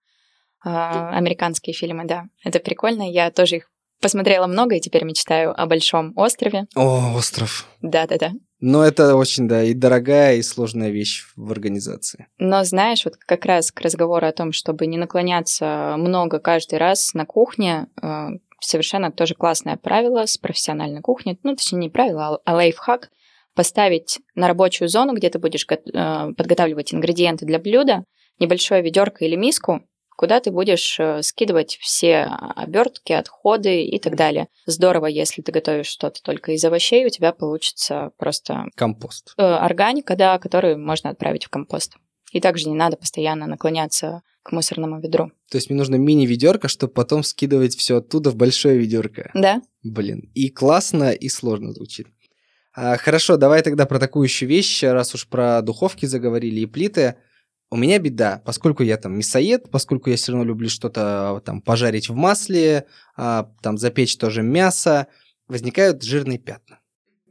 А, 0.64 1.10
американские 1.16 1.74
фильмы, 1.74 2.06
да, 2.06 2.24
это 2.44 2.58
прикольно. 2.58 3.10
Я 3.10 3.30
тоже 3.30 3.56
их 3.56 3.70
посмотрела 4.00 4.46
много 4.46 4.76
и 4.76 4.80
теперь 4.80 5.04
мечтаю 5.04 5.58
о 5.58 5.66
большом 5.66 6.12
острове. 6.16 6.66
О, 6.74 7.14
остров. 7.14 7.68
Да-да-да. 7.82 8.32
Но 8.68 8.82
это 8.82 9.14
очень, 9.14 9.46
да, 9.46 9.62
и 9.62 9.74
дорогая, 9.74 10.34
и 10.34 10.42
сложная 10.42 10.90
вещь 10.90 11.28
в 11.36 11.52
организации. 11.52 12.26
Но 12.38 12.64
знаешь, 12.64 13.04
вот 13.04 13.14
как 13.14 13.44
раз 13.44 13.70
к 13.70 13.80
разговору 13.80 14.26
о 14.26 14.32
том, 14.32 14.50
чтобы 14.50 14.88
не 14.88 14.98
наклоняться 14.98 15.94
много 15.96 16.40
каждый 16.40 16.80
раз 16.80 17.14
на 17.14 17.26
кухне, 17.26 17.86
э, 18.02 18.26
совершенно 18.58 19.12
тоже 19.12 19.36
классное 19.36 19.76
правило 19.76 20.26
с 20.26 20.36
профессиональной 20.36 21.00
кухни, 21.00 21.38
ну, 21.44 21.54
точнее, 21.54 21.78
не 21.78 21.90
правило, 21.90 22.40
а 22.44 22.54
лайфхак, 22.54 23.10
поставить 23.54 24.18
на 24.34 24.48
рабочую 24.48 24.88
зону, 24.88 25.14
где 25.14 25.30
ты 25.30 25.38
будешь 25.38 25.64
э, 25.70 26.32
подготавливать 26.36 26.92
ингредиенты 26.92 27.46
для 27.46 27.60
блюда, 27.60 28.02
небольшое 28.40 28.82
ведерко 28.82 29.24
или 29.24 29.36
миску, 29.36 29.82
куда 30.16 30.40
ты 30.40 30.50
будешь 30.50 30.98
э, 30.98 31.22
скидывать 31.22 31.78
все 31.80 32.24
обертки, 32.56 33.12
отходы 33.12 33.82
и 33.82 33.98
так 33.98 34.16
далее. 34.16 34.48
Здорово, 34.66 35.06
если 35.06 35.42
ты 35.42 35.52
готовишь 35.52 35.86
что-то 35.86 36.22
только 36.22 36.52
из 36.52 36.64
овощей, 36.64 37.06
у 37.06 37.10
тебя 37.10 37.32
получится 37.32 38.10
просто... 38.16 38.64
Компост. 38.74 39.34
Э, 39.36 39.42
органика, 39.42 40.16
да, 40.16 40.38
которую 40.38 40.78
можно 40.78 41.10
отправить 41.10 41.44
в 41.44 41.50
компост. 41.50 41.96
И 42.32 42.40
также 42.40 42.68
не 42.68 42.74
надо 42.74 42.96
постоянно 42.96 43.46
наклоняться 43.46 44.22
к 44.42 44.52
мусорному 44.52 45.00
ведру. 45.00 45.32
То 45.50 45.58
есть 45.58 45.70
мне 45.70 45.78
нужно 45.78 45.96
мини-ведерко, 45.96 46.68
чтобы 46.68 46.92
потом 46.92 47.22
скидывать 47.22 47.76
все 47.76 47.98
оттуда 47.98 48.30
в 48.30 48.36
большое 48.36 48.78
ведерко. 48.78 49.30
Да. 49.34 49.62
Блин, 49.82 50.30
и 50.34 50.50
классно, 50.50 51.10
и 51.10 51.28
сложно 51.28 51.72
звучит. 51.72 52.08
А, 52.74 52.96
хорошо, 52.96 53.36
давай 53.36 53.62
тогда 53.62 53.86
про 53.86 53.98
такую 53.98 54.24
еще 54.24 54.46
вещь, 54.46 54.82
раз 54.82 55.14
уж 55.14 55.26
про 55.26 55.62
духовки 55.62 56.06
заговорили 56.06 56.60
и 56.60 56.66
плиты. 56.66 57.16
У 57.68 57.76
меня 57.76 57.98
беда, 57.98 58.42
поскольку 58.44 58.84
я 58.84 58.96
там 58.96 59.18
мясоед, 59.18 59.70
поскольку 59.70 60.08
я 60.10 60.16
все 60.16 60.32
равно 60.32 60.44
люблю 60.44 60.68
что-то 60.68 61.42
там 61.44 61.60
пожарить 61.60 62.08
в 62.08 62.14
масле, 62.14 62.86
а, 63.16 63.50
там 63.60 63.76
запечь 63.76 64.16
тоже 64.16 64.42
мясо, 64.42 65.08
возникают 65.48 66.04
жирные 66.04 66.38
пятна. 66.38 66.78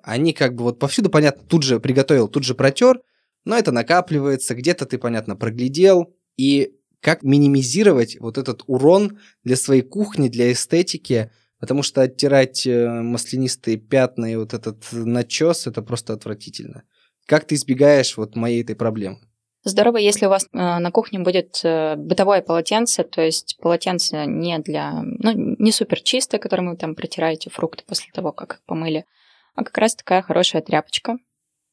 Они 0.04 0.34
как 0.34 0.56
бы 0.56 0.64
вот 0.64 0.78
повсюду, 0.78 1.10
понятно, 1.10 1.44
тут 1.48 1.64
же 1.64 1.80
приготовил, 1.80 2.28
тут 2.28 2.44
же 2.44 2.54
протер, 2.54 3.00
но 3.46 3.58
это 3.58 3.72
накапливается, 3.72 4.56
где-то 4.56 4.86
ты, 4.86 4.98
понятно, 4.98 5.36
проглядел. 5.36 6.14
И 6.36 6.76
как 7.00 7.24
минимизировать 7.24 8.20
вот 8.20 8.38
этот 8.38 8.64
урон 8.68 9.20
для 9.44 9.56
своей 9.56 9.84
кухни, 9.84 10.28
для 10.28 10.52
эстетики, 10.52 11.32
потому 11.60 11.82
что 11.82 12.02
оттирать 12.02 12.68
э, 12.68 12.90
маслянистые 12.90 13.78
пятна 13.78 14.32
и 14.32 14.36
вот 14.36 14.54
этот 14.54 14.84
начес, 14.92 15.66
это 15.66 15.82
просто 15.82 16.14
отвратительно. 16.14 16.84
Как 17.26 17.46
ты 17.46 17.56
избегаешь 17.56 18.18
вот 18.18 18.36
моей 18.36 18.64
этой 18.64 18.76
проблемы? 18.76 19.20
Здорово, 19.68 19.98
если 19.98 20.28
у 20.28 20.30
вас 20.30 20.46
э, 20.46 20.58
на 20.58 20.92
кухне 20.92 21.18
будет 21.18 21.60
э, 21.64 21.96
бытовое 21.96 22.44
полотенце, 22.44 23.04
то 23.04 23.20
есть 23.22 23.58
полотенце 23.60 24.28
не 24.28 24.60
для, 24.60 25.02
ну, 25.02 25.32
не 25.34 25.72
супер 25.72 26.02
чистое, 26.02 26.40
которым 26.40 26.70
вы 26.70 26.78
там 26.78 26.94
протираете 26.94 27.50
фрукты 27.50 27.84
после 27.84 28.12
того, 28.14 28.32
как 28.32 28.54
их 28.54 28.66
помыли, 28.66 29.06
а 29.56 29.64
как 29.64 29.76
раз 29.80 29.96
такая 29.96 30.22
хорошая 30.22 30.62
тряпочка. 30.62 31.18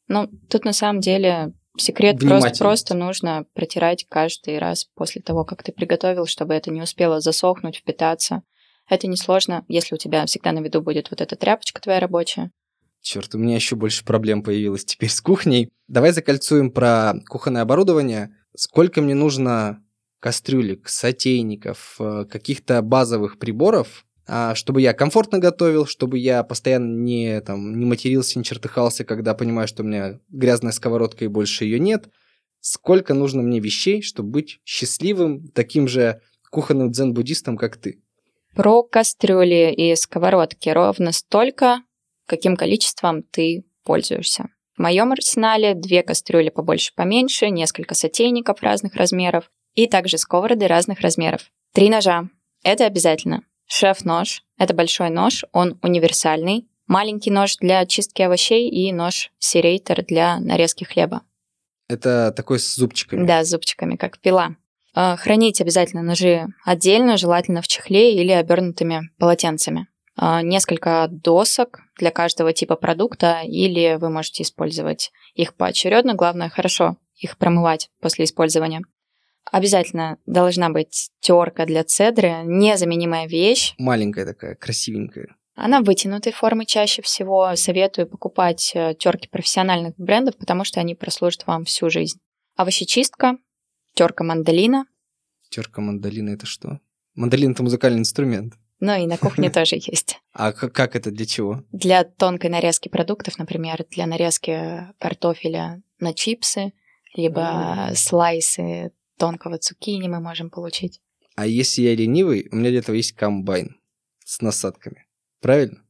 Ну, 0.08 0.26
тут 0.48 0.64
на 0.64 0.72
самом 0.72 1.00
деле 1.00 1.52
секрет 1.76 2.18
просто, 2.18 2.58
просто 2.58 2.94
нужно 2.94 3.44
протирать 3.52 4.06
каждый 4.08 4.58
раз 4.58 4.86
после 4.94 5.20
того, 5.20 5.44
как 5.44 5.62
ты 5.62 5.70
приготовил, 5.70 6.24
чтобы 6.24 6.54
это 6.54 6.70
не 6.70 6.80
успело 6.80 7.20
засохнуть, 7.20 7.76
впитаться. 7.76 8.42
Это 8.88 9.06
несложно, 9.06 9.66
если 9.68 9.96
у 9.96 9.98
тебя 9.98 10.24
всегда 10.24 10.52
на 10.52 10.60
виду 10.60 10.80
будет 10.80 11.10
вот 11.10 11.20
эта 11.20 11.36
тряпочка 11.36 11.82
твоя 11.82 12.00
рабочая. 12.00 12.52
Черт, 13.02 13.34
у 13.34 13.38
меня 13.38 13.56
еще 13.56 13.74
больше 13.74 14.04
проблем 14.04 14.42
появилось 14.42 14.84
теперь 14.84 15.10
с 15.10 15.20
кухней. 15.20 15.70
Давай 15.88 16.12
закольцуем 16.12 16.70
про 16.70 17.14
кухонное 17.28 17.62
оборудование. 17.62 18.34
Сколько 18.56 19.02
мне 19.02 19.14
нужно 19.14 19.82
кастрюлек, 20.20 20.88
сотейников, 20.88 21.96
э, 21.98 22.26
каких-то 22.30 22.80
базовых 22.80 23.40
приборов, 23.40 24.06
а, 24.28 24.54
чтобы 24.54 24.80
я 24.80 24.92
комфортно 24.92 25.40
готовил, 25.40 25.84
чтобы 25.84 26.16
я 26.16 26.44
постоянно 26.44 26.96
не, 26.96 27.40
там, 27.40 27.76
не 27.76 27.84
матерился, 27.84 28.38
не 28.38 28.44
чертыхался, 28.44 29.04
когда 29.04 29.34
понимаю, 29.34 29.66
что 29.66 29.82
у 29.82 29.86
меня 29.86 30.20
грязная 30.28 30.70
сковородка 30.70 31.24
и 31.24 31.28
больше 31.28 31.64
ее 31.64 31.80
нет. 31.80 32.08
Сколько 32.60 33.14
нужно 33.14 33.42
мне 33.42 33.58
вещей, 33.58 34.00
чтобы 34.00 34.30
быть 34.30 34.60
счастливым, 34.64 35.48
таким 35.48 35.88
же 35.88 36.20
кухонным 36.52 36.92
дзен-буддистом, 36.92 37.56
как 37.56 37.78
ты? 37.78 38.00
Про 38.54 38.84
кастрюли 38.84 39.74
и 39.76 39.96
сковородки 39.96 40.68
ровно 40.68 41.10
столько, 41.10 41.82
каким 42.32 42.56
количеством 42.56 43.22
ты 43.24 43.66
пользуешься. 43.84 44.46
В 44.74 44.80
моем 44.80 45.12
арсенале 45.12 45.74
две 45.74 46.02
кастрюли 46.02 46.48
побольше 46.48 46.94
поменьше, 46.96 47.50
несколько 47.50 47.94
сотейников 47.94 48.62
разных 48.62 48.94
размеров 48.94 49.50
и 49.74 49.86
также 49.86 50.16
сковороды 50.16 50.66
разных 50.66 51.00
размеров. 51.00 51.50
Три 51.74 51.90
ножа. 51.90 52.30
Это 52.64 52.86
обязательно. 52.86 53.42
Шеф-нож. 53.66 54.44
Это 54.56 54.72
большой 54.72 55.10
нож, 55.10 55.44
он 55.52 55.78
универсальный. 55.82 56.66
Маленький 56.86 57.30
нож 57.30 57.58
для 57.58 57.84
чистки 57.84 58.22
овощей 58.22 58.70
и 58.70 58.90
нож 58.94 59.30
серейтер 59.38 60.02
для 60.02 60.40
нарезки 60.40 60.84
хлеба. 60.84 61.20
Это 61.86 62.32
такой 62.34 62.60
с 62.60 62.74
зубчиками? 62.74 63.26
Да, 63.26 63.44
с 63.44 63.50
зубчиками, 63.50 63.96
как 63.96 64.18
пила. 64.18 64.56
А, 64.94 65.16
хранить 65.16 65.60
обязательно 65.60 66.02
ножи 66.02 66.46
отдельно, 66.64 67.18
желательно 67.18 67.60
в 67.60 67.68
чехле 67.68 68.14
или 68.14 68.32
обернутыми 68.32 69.10
полотенцами. 69.18 69.88
А, 70.16 70.42
несколько 70.42 71.08
досок 71.10 71.80
для 71.98 72.10
каждого 72.10 72.52
типа 72.52 72.76
продукта, 72.76 73.40
или 73.44 73.96
вы 73.98 74.10
можете 74.10 74.42
использовать 74.42 75.10
их 75.34 75.54
поочередно. 75.54 76.14
Главное, 76.14 76.48
хорошо 76.48 76.96
их 77.16 77.38
промывать 77.38 77.88
после 78.00 78.24
использования. 78.24 78.82
Обязательно 79.50 80.18
должна 80.26 80.70
быть 80.70 81.10
терка 81.20 81.66
для 81.66 81.84
цедры, 81.84 82.42
незаменимая 82.44 83.26
вещь. 83.26 83.74
Маленькая 83.78 84.24
такая, 84.24 84.54
красивенькая. 84.54 85.36
Она 85.54 85.82
вытянутой 85.82 86.32
формы 86.32 86.64
чаще 86.64 87.02
всего. 87.02 87.54
Советую 87.56 88.06
покупать 88.06 88.72
э, 88.74 88.94
терки 88.94 89.28
профессиональных 89.28 89.94
брендов, 89.96 90.36
потому 90.38 90.64
что 90.64 90.80
они 90.80 90.94
прослужат 90.94 91.46
вам 91.46 91.64
всю 91.64 91.90
жизнь. 91.90 92.18
Овощечистка, 92.56 93.36
терка 93.94 94.24
мандолина. 94.24 94.86
Терка 95.50 95.82
мандолина 95.82 96.30
это 96.30 96.46
что? 96.46 96.80
Мандолин 97.14 97.52
это 97.52 97.62
музыкальный 97.62 98.00
инструмент. 98.00 98.54
Ну 98.82 98.96
и 98.96 99.06
на 99.06 99.16
кухне 99.16 99.48
тоже 99.58 99.76
есть. 99.76 100.18
А 100.32 100.52
как 100.52 100.96
это 100.96 101.12
для 101.12 101.24
чего? 101.24 101.62
Для 101.70 102.02
тонкой 102.02 102.50
нарезки 102.50 102.88
продуктов, 102.88 103.38
например, 103.38 103.86
для 103.90 104.06
нарезки 104.06 104.88
картофеля 104.98 105.80
на 106.00 106.12
чипсы, 106.12 106.72
либо 107.14 107.90
слайсы 107.94 108.90
тонкого 109.18 109.58
цукини 109.58 110.08
мы 110.08 110.18
можем 110.18 110.50
получить. 110.50 111.00
А 111.36 111.46
если 111.46 111.82
я 111.82 111.94
ленивый, 111.94 112.48
у 112.50 112.56
меня 112.56 112.70
для 112.70 112.80
этого 112.80 112.96
есть 112.96 113.12
комбайн 113.12 113.76
с 114.24 114.40
насадками. 114.40 115.06
Правильно? 115.40 115.84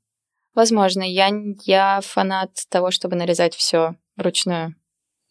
Возможно. 0.55 1.03
Я, 1.03 1.31
я 1.65 2.03
фанат 2.03 2.51
того, 2.69 2.91
чтобы 2.91 3.17
нарезать 3.17 3.55
все 3.55 3.97
вручную 4.17 4.77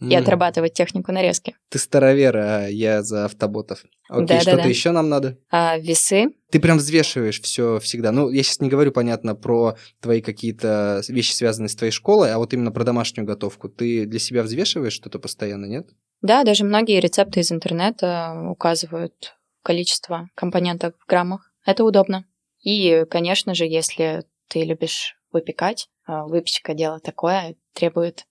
и 0.02 0.16
отрабатывать 0.16 0.74
технику 0.74 1.12
нарезки. 1.12 1.56
Ты 1.70 1.78
старовер, 1.78 2.38
а 2.38 2.68
я 2.68 3.04
за 3.04 3.26
автоботов. 3.26 3.84
Окей, 4.10 4.28
да, 4.28 4.42
что-то 4.42 4.58
да, 4.58 4.64
да. 4.64 4.70
еще 4.70 4.92
нам 4.92 5.10
надо? 5.10 5.38
А, 5.50 5.78
весы. 5.78 6.34
Ты 6.50 6.60
прям 6.60 6.78
взвешиваешь 6.78 7.40
все 7.42 7.80
всегда. 7.80 8.12
Ну, 8.12 8.30
я 8.30 8.44
сейчас 8.44 8.60
не 8.60 8.70
говорю, 8.70 8.92
понятно, 8.92 9.36
про 9.36 9.78
твои 10.02 10.22
какие-то 10.22 11.02
вещи, 11.08 11.34
связанные 11.34 11.70
с 11.70 11.76
твоей 11.76 11.92
школой, 11.92 12.34
а 12.34 12.40
вот 12.40 12.54
именно 12.54 12.72
про 12.72 12.84
домашнюю 12.84 13.26
готовку. 13.26 13.70
Ты 13.70 14.06
для 14.06 14.20
себя 14.20 14.44
взвешиваешь 14.44 14.94
что-то 14.94 15.20
постоянно, 15.20 15.66
нет? 15.66 15.90
Да, 16.22 16.44
даже 16.44 16.66
многие 16.66 17.00
рецепты 17.00 17.40
из 17.40 17.52
интернета 17.52 18.34
указывают 18.50 19.36
количество 19.64 20.30
компонентов 20.36 20.94
в 21.00 21.08
граммах. 21.08 21.52
Это 21.66 21.84
удобно. 21.84 22.26
И, 22.62 23.06
конечно 23.10 23.54
же, 23.56 23.66
если 23.66 24.24
ты 24.48 24.64
любишь 24.64 25.16
выпекать, 25.32 25.88
а, 26.06 26.26
выпечка 26.26 26.74
дело 26.74 27.00
такое, 27.00 27.56
требует 27.74 28.26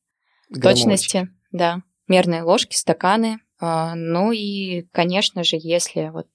Граммовочки. 0.51 0.83
точности 0.83 1.29
да. 1.51 1.83
Мерные 2.09 2.43
ложки, 2.43 2.75
стаканы. 2.75 3.41
А, 3.61 3.95
ну 3.95 4.33
и, 4.33 4.83
конечно 4.93 5.45
же, 5.45 5.57
если 5.59 6.09
вот 6.09 6.29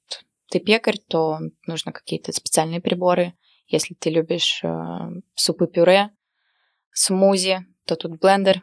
ты 0.50 0.60
пекарь, 0.60 1.00
то 1.08 1.40
нужно 1.68 1.92
какие-то 1.92 2.32
специальные 2.32 2.82
приборы. 2.82 3.34
Если 3.68 3.94
ты 3.96 4.10
любишь 4.10 4.62
а, 4.64 5.10
супы-пюре, 5.34 6.12
смузи, 6.94 7.66
то 7.86 7.96
тут 7.96 8.20
блендер. 8.20 8.62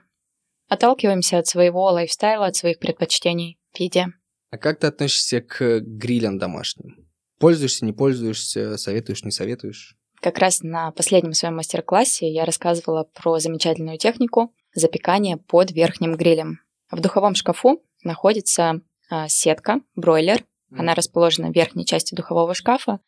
Отталкиваемся 0.69 1.39
от 1.39 1.47
своего 1.47 1.85
лайфстайла, 1.85 2.47
от 2.47 2.57
своих 2.57 2.79
предпочтений 2.79 3.59
в 3.73 3.81
еде. 3.81 4.07
А 4.51 4.59
как 4.59 4.79
ты 4.79 4.87
относишься 4.87 5.41
к 5.41 5.81
грилям 5.81 6.39
домашним? 6.39 7.11
Пользуешься, 7.39 7.85
не 7.85 7.93
пользуешься, 7.93 8.77
советуешь, 8.79 9.25
не 9.25 9.33
советуешь? 9.33 9.97
Как 10.21 10.39
раз 10.39 10.63
на 10.63 10.93
последнем 10.93 11.33
своем 11.33 11.57
мастер-классе 11.57 12.31
я 12.33 12.45
рассказывала 12.45 13.05
про 13.05 13.41
замечательную 13.41 13.99
технику 13.99 14.55
запекания 14.75 15.37
под 15.37 15.71
верхним 15.73 16.15
грилем. 16.17 16.61
В 16.91 17.01
духовом 17.01 17.35
шкафу 17.35 17.83
находится 18.03 18.81
а, 19.11 19.29
сетка, 19.29 19.81
бройлер. 19.95 20.45
Она 20.77 20.95
расположена 20.95 21.51
в 21.51 21.55
верхней 21.55 21.85
части 21.85 22.15
духового 22.15 22.55
шкафа. 22.55 23.01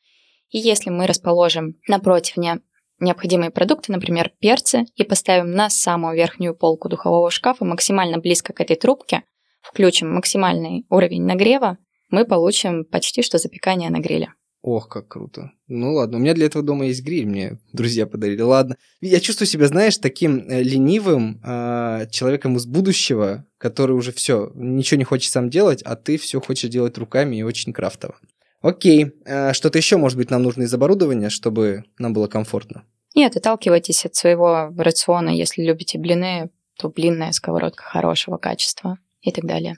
И 0.50 0.58
если 0.58 0.90
мы 0.90 1.06
расположим 1.06 1.76
напротив 1.88 2.36
не 2.36 2.60
необходимые 3.00 3.50
продукты, 3.50 3.92
например, 3.92 4.30
перцы, 4.38 4.84
и 4.94 5.04
поставим 5.04 5.50
на 5.50 5.68
самую 5.68 6.16
верхнюю 6.16 6.54
полку 6.54 6.88
духового 6.88 7.30
шкафа 7.30 7.64
максимально 7.64 8.18
близко 8.18 8.52
к 8.52 8.60
этой 8.60 8.76
трубке, 8.76 9.24
включим 9.62 10.14
максимальный 10.14 10.86
уровень 10.90 11.24
нагрева, 11.24 11.78
мы 12.10 12.24
получим 12.24 12.84
почти 12.84 13.22
что 13.22 13.38
запекание 13.38 13.90
на 13.90 13.98
гриле. 13.98 14.32
Ох, 14.66 14.88
как 14.88 15.08
круто. 15.08 15.52
Ну 15.68 15.92
ладно, 15.92 16.16
у 16.16 16.20
меня 16.20 16.32
для 16.32 16.46
этого 16.46 16.64
дома 16.64 16.86
есть 16.86 17.04
гриль, 17.04 17.26
мне 17.26 17.58
друзья 17.74 18.06
подарили. 18.06 18.40
Ладно. 18.40 18.76
Я 19.02 19.20
чувствую 19.20 19.46
себя, 19.46 19.66
знаешь, 19.66 19.98
таким 19.98 20.38
э, 20.48 20.62
ленивым 20.62 21.38
э, 21.44 22.06
человеком 22.10 22.56
из 22.56 22.64
будущего, 22.64 23.44
который 23.58 23.92
уже 23.92 24.10
все, 24.10 24.50
ничего 24.54 24.96
не 24.96 25.04
хочет 25.04 25.30
сам 25.30 25.50
делать, 25.50 25.82
а 25.82 25.96
ты 25.96 26.16
все 26.16 26.40
хочешь 26.40 26.70
делать 26.70 26.96
руками 26.96 27.36
и 27.36 27.42
очень 27.42 27.74
крафтово. 27.74 28.14
Окей, 28.62 29.12
э, 29.26 29.52
что-то 29.52 29.76
еще, 29.76 29.98
может 29.98 30.16
быть, 30.16 30.30
нам 30.30 30.42
нужно 30.42 30.62
из 30.62 30.72
оборудования, 30.72 31.28
чтобы 31.28 31.84
нам 31.98 32.14
было 32.14 32.26
комфортно? 32.26 32.84
Нет, 33.14 33.36
отталкивайтесь 33.36 34.06
от 34.06 34.14
своего 34.14 34.72
рациона. 34.78 35.28
Если 35.28 35.62
любите 35.62 35.98
блины, 35.98 36.48
то 36.78 36.88
блинная 36.88 37.32
сковородка 37.32 37.84
хорошего 37.84 38.38
качества 38.38 38.98
и 39.20 39.30
так 39.30 39.44
далее. 39.44 39.76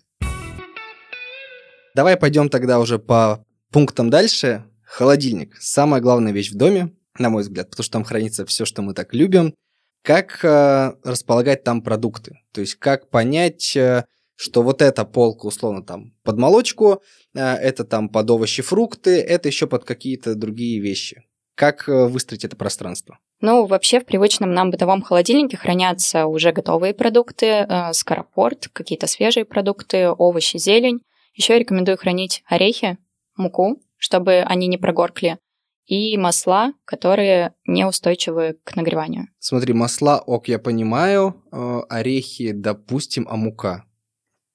Давай 1.97 2.16
пойдем 2.16 2.49
тогда 2.49 2.78
уже 2.78 3.00
по 3.00 3.45
пунктам 3.73 4.11
дальше. 4.11 4.62
Холодильник– 4.87 5.57
самая 5.61 6.00
главная 6.00 6.33
вещь 6.33 6.52
в 6.52 6.57
доме, 6.57 6.93
на 7.19 7.28
мой 7.28 7.43
взгляд, 7.43 7.71
потому 7.71 7.85
что 7.85 7.93
там 7.93 8.05
хранится 8.05 8.47
все, 8.47 8.64
что 8.64 8.83
мы 8.83 8.95
так 8.95 9.12
любим. 9.12 9.55
Как 10.02 10.45
э, 10.45 10.93
располагать 11.02 11.64
там 11.64 11.83
продукты? 11.83 12.38
То 12.52 12.61
есть 12.61 12.76
как 12.76 13.11
понять, 13.11 13.76
э, 13.76 14.05
что 14.37 14.62
вот 14.62 14.83
эта 14.83 15.05
полка 15.05 15.47
условно 15.47 15.83
там 15.83 16.14
под 16.23 16.38
молочку, 16.38 17.02
э, 17.35 17.40
это 17.40 17.85
там 17.85 18.09
под 18.09 18.31
овощи, 18.31 18.62
фрукты, 18.62 19.21
это 19.21 19.49
еще 19.49 19.66
под 19.66 19.85
какие-то 19.85 20.37
другие 20.37 20.81
вещи. 20.81 21.25
Как 21.57 21.88
э, 21.88 22.07
выстроить 22.07 22.45
это 22.45 22.55
пространство? 22.55 23.19
Ну, 23.40 23.66
вообще 23.66 23.99
в 23.99 24.07
привычном 24.07 24.52
нам 24.52 24.71
бытовом 24.71 25.02
холодильнике 25.02 25.57
хранятся 25.57 26.26
уже 26.26 26.52
готовые 26.52 26.95
продукты, 26.95 27.47
э, 27.47 27.93
скоропорт, 27.93 28.69
какие-то 28.73 29.09
свежие 29.09 29.45
продукты, 29.45 30.09
овощи, 30.09 30.59
зелень. 30.59 31.00
Еще 31.35 31.55
я 31.55 31.59
рекомендую 31.59 31.99
хранить 31.99 32.43
орехи, 32.47 32.99
муку, 33.37 33.81
чтобы 33.99 34.41
они 34.41 34.67
не 34.67 34.79
прогоркли, 34.79 35.38
и 35.87 36.17
масла, 36.19 36.73
которые 36.85 37.55
неустойчивы 37.67 38.57
к 38.65 38.75
нагреванию. 38.76 39.29
Смотри, 39.38 39.73
масла, 39.73 40.19
ок, 40.19 40.49
я 40.49 40.59
понимаю, 40.59 41.43
э, 41.53 41.81
орехи, 41.88 42.53
допустим, 42.53 43.26
а 43.31 43.37
мука? 43.37 43.85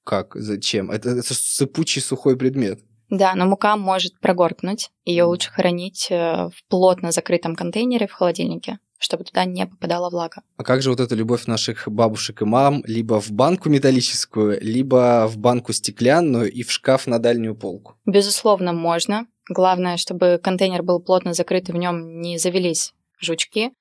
Как? 0.04 0.36
Зачем? 0.36 0.92
Это, 0.92 1.12
это 1.12 1.34
сыпучий 1.34 2.02
сухой 2.02 2.38
предмет. 2.38 2.82
Да, 3.10 3.36
но 3.36 3.46
мука 3.46 3.76
может 3.76 4.20
прогоркнуть. 4.20 4.90
Ее 5.04 5.26
лучше 5.26 5.52
хранить 5.52 6.08
э, 6.10 6.50
в 6.50 6.54
плотно 6.70 7.12
закрытом 7.12 7.56
контейнере 7.56 8.08
в 8.08 8.14
холодильнике, 8.14 8.80
чтобы 8.98 9.26
туда 9.26 9.44
не 9.44 9.68
попадала 9.68 10.10
влага. 10.10 10.44
А 10.56 10.64
как 10.64 10.82
же 10.82 10.90
вот 10.90 11.02
эта 11.02 11.14
любовь 11.14 11.46
наших 11.46 11.90
бабушек 11.90 12.42
и 12.42 12.46
мам 12.46 12.84
либо 12.86 13.20
в 13.20 13.30
банку 13.32 13.70
металлическую, 13.70 14.60
либо 14.62 15.28
в 15.28 15.38
банку 15.38 15.74
стеклянную 15.74 16.50
и 16.50 16.64
в 16.64 16.72
шкаф 16.72 17.06
на 17.06 17.20
дальнюю 17.20 17.56
полку? 17.56 17.96
Безусловно, 18.06 18.72
можно. 18.72 19.28
Главное, 19.50 19.98
чтобы 19.98 20.40
контейнер 20.42 20.84
был 20.84 21.00
плотно 21.02 21.34
закрыт 21.34 21.70
и 21.70 21.72
в 21.72 21.76
нем 21.76 22.22
не 22.22 22.38
завелись 22.38 22.94
жучки. 23.20 23.72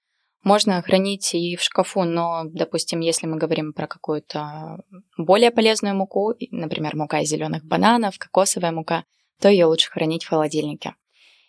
Можно 0.43 0.81
хранить 0.81 1.35
и 1.35 1.55
в 1.57 1.63
шкафу, 1.63 2.05
но, 2.05 2.45
допустим, 2.45 3.01
если 3.01 3.27
мы 3.27 3.37
говорим 3.37 3.75
про 3.75 3.87
какую-то 3.87 4.79
более 5.19 5.51
полезную 5.51 5.95
муку, 5.95 6.35
например, 6.51 6.97
мука 6.97 7.21
из 7.21 7.29
зеленых 7.29 7.63
бананов, 7.65 8.19
кокосовая 8.19 8.73
мука, 8.73 9.05
то 9.39 9.51
ее 9.51 9.67
лучше 9.67 9.91
хранить 9.91 10.25
в 10.25 10.29
холодильнике. 10.29 10.95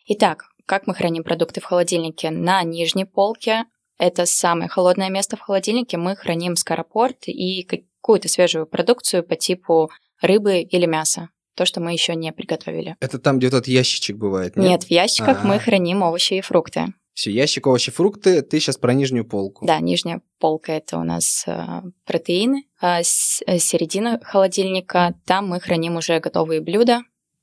Итак, 0.08 0.46
как 0.66 0.88
мы 0.88 0.94
храним 0.94 1.24
продукты 1.24 1.62
в 1.62 1.66
холодильнике? 1.66 2.32
На 2.32 2.64
нижней 2.64 3.06
полке, 3.06 3.64
это 3.98 4.26
самое 4.26 4.70
холодное 4.70 5.10
место 5.10 5.38
в 5.38 5.42
холодильнике, 5.42 5.96
мы 5.96 6.18
храним 6.18 6.58
скоропорт 6.58 7.28
и 7.28 7.64
какую-то 7.64 8.28
свежую 8.28 8.66
продукцию 8.66 9.24
по 9.24 9.38
типу 9.38 9.90
рыбы 10.22 10.60
или 10.60 10.86
мяса 10.86 11.30
то, 11.56 11.66
что 11.66 11.82
мы 11.82 11.94
еще 11.94 12.16
не 12.16 12.32
приготовили. 12.32 12.96
Это 13.00 13.20
там, 13.20 13.40
где 13.40 13.50
тот 13.50 13.68
ящичек 13.68 14.18
бывает, 14.18 14.56
нет? 14.56 14.70
Нет, 14.70 14.84
в 14.84 14.92
ящиках 14.92 15.40
А-а-а. 15.40 15.48
мы 15.48 15.60
храним 15.60 16.02
овощи 16.02 16.36
и 16.36 16.42
фрукты. 16.42 16.94
Все, 17.14 17.32
ящик, 17.32 17.68
овощи, 17.68 17.92
фрукты. 17.92 18.42
Ты 18.42 18.60
сейчас 18.60 18.78
про 18.78 18.94
нижнюю 18.94 19.26
полку. 19.26 19.66
Да, 19.66 19.80
нижняя 19.80 20.22
полка 20.40 20.74
это 20.74 20.98
у 20.98 21.04
нас 21.04 21.44
э, 21.46 21.82
протеины. 22.06 22.64
А 22.80 23.04
с, 23.04 23.42
э, 23.46 23.60
середина 23.60 24.20
холодильника, 24.24 25.14
там 25.26 25.50
мы 25.50 25.60
храним 25.60 25.98
уже 25.98 26.20
готовые 26.20 26.62
блюда, 26.62 27.02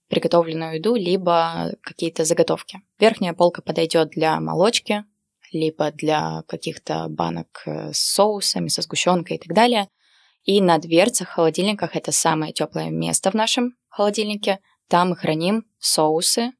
приготовленную 0.09 0.77
еду, 0.77 0.95
либо 0.95 1.75
какие-то 1.83 2.25
заготовки. 2.25 2.81
Верхняя 2.99 3.35
полка 3.35 3.61
подойдет 3.61 4.11
для 4.11 4.41
молочки, 4.41 5.05
либо 5.53 5.91
для 5.93 6.43
каких-то 6.49 7.07
банок 7.09 7.62
э, 7.67 7.93
с 7.93 7.99
соусами, 7.99 8.69
со 8.69 8.81
сгущенкой 8.81 9.37
и 9.37 9.41
так 9.41 9.55
далее. 9.55 9.88
И 10.45 10.62
на 10.62 10.79
дверцах 10.79 11.29
холодильниках 11.29 11.95
это 11.95 12.11
самое 12.11 12.55
теплое 12.55 12.88
место 12.91 13.31
в 13.31 13.35
нашем 13.35 13.75
холодильнике. 13.99 14.61
Там 14.88 15.11
мы 15.11 15.17
храним 15.17 15.64
соусы, 15.78 16.52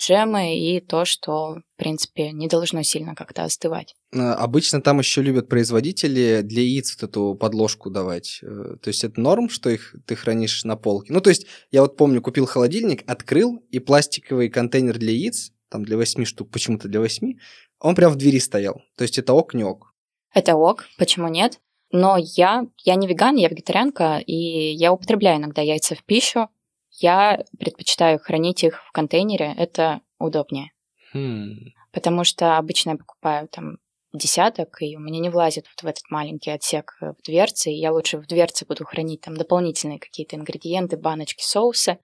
джемы 0.00 0.58
и 0.58 0.80
то, 0.80 1.04
что, 1.04 1.56
в 1.56 1.76
принципе, 1.76 2.32
не 2.32 2.48
должно 2.48 2.82
сильно 2.82 3.14
как-то 3.14 3.44
остывать. 3.44 3.94
А, 4.14 4.34
обычно 4.34 4.80
там 4.80 4.98
еще 4.98 5.22
любят 5.22 5.48
производители 5.48 6.42
для 6.42 6.62
яиц 6.62 6.96
вот 6.96 7.08
эту 7.08 7.34
подложку 7.34 7.90
давать. 7.90 8.40
Э, 8.42 8.76
то 8.80 8.88
есть 8.88 9.04
это 9.04 9.20
норм, 9.20 9.48
что 9.48 9.70
их 9.70 9.94
ты 10.06 10.14
хранишь 10.14 10.64
на 10.64 10.76
полке. 10.76 11.12
Ну, 11.12 11.20
то 11.20 11.30
есть 11.30 11.46
я 11.70 11.82
вот 11.82 11.96
помню, 11.96 12.20
купил 12.20 12.46
холодильник, 12.46 13.02
открыл, 13.06 13.64
и 13.70 13.78
пластиковый 13.78 14.48
контейнер 14.48 14.98
для 14.98 15.12
яиц, 15.12 15.52
там 15.70 15.84
для 15.84 15.96
8 15.96 16.24
штук, 16.24 16.50
почему-то 16.50 16.88
для 16.88 17.00
8, 17.00 17.34
он 17.80 17.94
прям 17.94 18.12
в 18.12 18.16
двери 18.16 18.38
стоял. 18.38 18.82
То 18.96 19.02
есть 19.02 19.18
это 19.18 19.32
ок, 19.32 19.54
не 19.54 19.64
ок. 19.64 19.94
Это 20.34 20.56
ок, 20.56 20.86
почему 20.98 21.28
нет? 21.28 21.58
Но 21.90 22.16
я, 22.18 22.66
я 22.84 22.94
не 22.94 23.06
веган, 23.06 23.36
я 23.36 23.48
вегетарианка, 23.48 24.18
и 24.18 24.34
я 24.34 24.92
употребляю 24.92 25.38
иногда 25.38 25.60
яйца 25.62 25.94
в 25.94 26.04
пищу, 26.04 26.48
я 26.92 27.44
предпочитаю 27.58 28.18
хранить 28.18 28.64
их 28.64 28.82
в 28.86 28.92
контейнере, 28.92 29.54
это 29.56 30.00
удобнее. 30.18 30.72
Хм. 31.12 31.72
Потому 31.92 32.24
что 32.24 32.58
обычно 32.58 32.90
я 32.90 32.96
покупаю 32.96 33.48
там 33.48 33.78
десяток, 34.12 34.82
и 34.82 34.96
у 34.96 35.00
меня 35.00 35.20
не 35.20 35.30
влазит 35.30 35.66
вот 35.68 35.82
в 35.82 35.86
этот 35.86 36.04
маленький 36.10 36.50
отсек 36.50 36.96
в 37.00 37.16
дверце, 37.24 37.70
и 37.70 37.78
я 37.78 37.92
лучше 37.92 38.18
в 38.18 38.26
дверце 38.26 38.66
буду 38.66 38.84
хранить 38.84 39.22
там 39.22 39.36
дополнительные 39.36 39.98
какие-то 39.98 40.36
ингредиенты, 40.36 40.96
баночки, 40.96 41.42
соусы, 41.42 41.98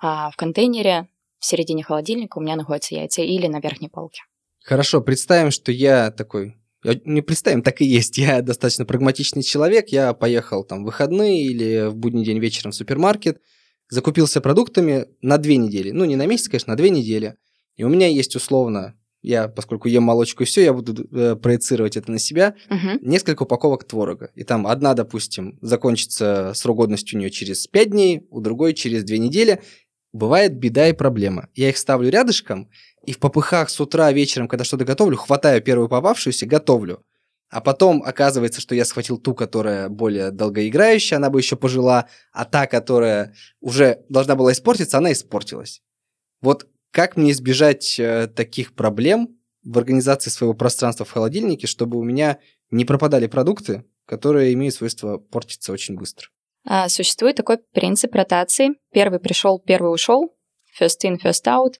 а 0.00 0.30
в 0.30 0.36
контейнере 0.36 1.08
в 1.38 1.46
середине 1.46 1.82
холодильника 1.82 2.38
у 2.38 2.40
меня 2.40 2.56
находятся 2.56 2.94
яйца 2.94 3.22
или 3.22 3.46
на 3.48 3.60
верхней 3.60 3.88
полке. 3.88 4.22
Хорошо, 4.64 5.00
представим, 5.00 5.50
что 5.50 5.72
я 5.72 6.10
такой 6.10 6.56
не 7.04 7.22
представим, 7.22 7.62
так 7.62 7.80
и 7.80 7.84
есть. 7.84 8.18
Я 8.18 8.42
достаточно 8.42 8.84
прагматичный 8.84 9.42
человек. 9.42 9.88
Я 9.88 10.14
поехал 10.14 10.64
там 10.64 10.82
в 10.82 10.86
выходные 10.86 11.44
или 11.44 11.88
в 11.88 11.96
будний 11.96 12.24
день 12.24 12.38
вечером 12.38 12.72
в 12.72 12.74
супермаркет, 12.74 13.40
закупился 13.92 14.40
продуктами 14.40 15.06
на 15.20 15.36
две 15.36 15.58
недели. 15.58 15.90
Ну, 15.90 16.06
не 16.06 16.16
на 16.16 16.24
месяц, 16.24 16.48
конечно, 16.48 16.72
на 16.72 16.78
две 16.78 16.88
недели. 16.88 17.36
И 17.76 17.84
у 17.84 17.90
меня 17.90 18.08
есть 18.08 18.34
условно, 18.34 18.94
я, 19.20 19.48
поскольку 19.48 19.86
ем 19.86 20.02
молочку 20.02 20.44
и 20.44 20.46
все, 20.46 20.64
я 20.64 20.72
буду 20.72 21.06
э, 21.12 21.36
проецировать 21.36 21.98
это 21.98 22.10
на 22.10 22.18
себя, 22.18 22.54
угу. 22.70 22.98
несколько 23.02 23.42
упаковок 23.42 23.84
творога. 23.84 24.30
И 24.34 24.44
там 24.44 24.66
одна, 24.66 24.94
допустим, 24.94 25.58
закончится 25.60 26.52
срок 26.54 26.78
годности 26.78 27.14
у 27.14 27.18
нее 27.18 27.30
через 27.30 27.66
5 27.66 27.90
дней, 27.90 28.26
у 28.30 28.40
другой 28.40 28.72
через 28.72 29.04
2 29.04 29.18
недели. 29.18 29.60
Бывает 30.14 30.56
беда 30.56 30.88
и 30.88 30.94
проблема. 30.94 31.50
Я 31.54 31.68
их 31.68 31.76
ставлю 31.76 32.08
рядышком, 32.08 32.70
и 33.04 33.12
в 33.12 33.18
попыхах 33.18 33.68
с 33.68 33.78
утра, 33.78 34.10
вечером, 34.10 34.48
когда 34.48 34.64
что-то 34.64 34.86
готовлю, 34.86 35.18
хватаю 35.18 35.60
первую 35.60 35.90
попавшуюся, 35.90 36.46
готовлю. 36.46 37.04
А 37.52 37.60
потом 37.60 38.02
оказывается, 38.02 38.62
что 38.62 38.74
я 38.74 38.86
схватил 38.86 39.18
ту, 39.18 39.34
которая 39.34 39.90
более 39.90 40.30
долгоиграющая, 40.30 41.18
она 41.18 41.28
бы 41.28 41.38
еще 41.38 41.54
пожила, 41.54 42.08
а 42.32 42.46
та, 42.46 42.66
которая 42.66 43.34
уже 43.60 44.06
должна 44.08 44.36
была 44.36 44.52
испортиться, 44.52 44.96
она 44.96 45.12
испортилась. 45.12 45.82
Вот 46.40 46.66
как 46.90 47.18
мне 47.18 47.30
избежать 47.32 48.00
э, 48.00 48.28
таких 48.34 48.74
проблем 48.74 49.36
в 49.64 49.76
организации 49.76 50.30
своего 50.30 50.54
пространства 50.54 51.04
в 51.04 51.10
холодильнике, 51.10 51.66
чтобы 51.66 51.98
у 51.98 52.02
меня 52.02 52.38
не 52.70 52.86
пропадали 52.86 53.26
продукты, 53.26 53.84
которые 54.06 54.54
имеют 54.54 54.74
свойство 54.74 55.18
портиться 55.18 55.72
очень 55.72 55.96
быстро? 55.96 56.28
А, 56.66 56.88
существует 56.88 57.36
такой 57.36 57.58
принцип 57.58 58.14
ротации. 58.14 58.70
Первый 58.94 59.20
пришел, 59.20 59.58
первый 59.58 59.92
ушел. 59.92 60.34
First 60.80 61.04
in, 61.04 61.18
first 61.22 61.44
out. 61.44 61.74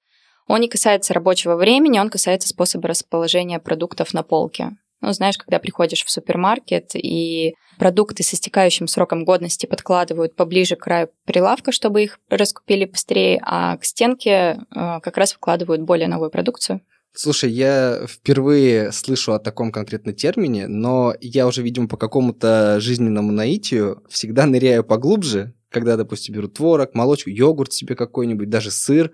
Он 0.48 0.60
не 0.60 0.68
касается 0.68 1.14
рабочего 1.14 1.56
времени, 1.56 1.98
он 1.98 2.10
касается 2.10 2.48
способа 2.48 2.88
расположения 2.88 3.58
продуктов 3.58 4.12
на 4.12 4.22
полке. 4.22 4.76
Ну, 5.02 5.12
знаешь, 5.12 5.36
когда 5.36 5.58
приходишь 5.58 6.04
в 6.04 6.10
супермаркет 6.10 6.92
и 6.94 7.54
продукты 7.76 8.22
с 8.22 8.32
истекающим 8.32 8.86
сроком 8.86 9.24
годности 9.24 9.66
подкладывают 9.66 10.36
поближе 10.36 10.76
к 10.76 10.84
краю 10.84 11.10
прилавка, 11.26 11.72
чтобы 11.72 12.04
их 12.04 12.20
раскупили 12.30 12.84
быстрее, 12.84 13.40
а 13.42 13.76
к 13.76 13.84
стенке 13.84 14.30
э, 14.30 15.00
как 15.02 15.16
раз 15.16 15.32
вкладывают 15.32 15.82
более 15.82 16.06
новую 16.06 16.30
продукцию. 16.30 16.82
Слушай, 17.14 17.50
я 17.50 18.06
впервые 18.08 18.92
слышу 18.92 19.32
о 19.32 19.40
таком 19.40 19.72
конкретном 19.72 20.14
термине, 20.14 20.68
но 20.68 21.14
я 21.20 21.48
уже, 21.48 21.62
видимо, 21.62 21.88
по 21.88 21.96
какому-то 21.96 22.78
жизненному 22.80 23.32
наитию 23.32 24.02
всегда 24.08 24.46
ныряю 24.46 24.84
поглубже, 24.84 25.52
когда, 25.68 25.96
допустим, 25.96 26.34
беру 26.34 26.48
творог, 26.48 26.94
молочку, 26.94 27.28
йогурт 27.28 27.72
себе 27.72 27.96
какой-нибудь, 27.96 28.48
даже 28.48 28.70
сыр, 28.70 29.10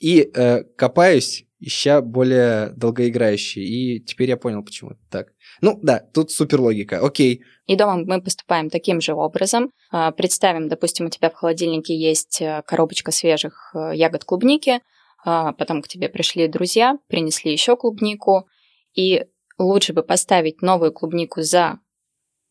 и 0.00 0.30
э, 0.34 0.64
копаюсь 0.76 1.44
ища 1.60 2.00
более 2.00 2.70
долгоиграющие. 2.70 3.64
И 3.64 4.00
теперь 4.00 4.28
я 4.28 4.36
понял, 4.36 4.62
почему 4.62 4.90
это 4.90 5.00
так. 5.10 5.28
Ну 5.60 5.78
да, 5.82 5.98
тут 5.98 6.30
супер 6.30 6.60
логика. 6.60 7.04
Окей. 7.04 7.42
И 7.66 7.76
дома 7.76 7.96
мы 8.04 8.22
поступаем 8.22 8.70
таким 8.70 9.00
же 9.00 9.14
образом. 9.14 9.70
А, 9.90 10.12
представим, 10.12 10.68
допустим, 10.68 11.06
у 11.06 11.10
тебя 11.10 11.30
в 11.30 11.34
холодильнике 11.34 11.96
есть 11.96 12.40
э, 12.40 12.62
коробочка 12.66 13.10
свежих 13.10 13.72
э, 13.74 13.92
ягод 13.94 14.24
клубники, 14.24 14.80
а, 15.24 15.52
потом 15.52 15.82
к 15.82 15.88
тебе 15.88 16.08
пришли 16.08 16.46
друзья, 16.48 16.96
принесли 17.08 17.52
еще 17.52 17.76
клубнику, 17.76 18.46
и 18.94 19.24
лучше 19.58 19.92
бы 19.92 20.02
поставить 20.02 20.62
новую 20.62 20.92
клубнику 20.92 21.42
за 21.42 21.80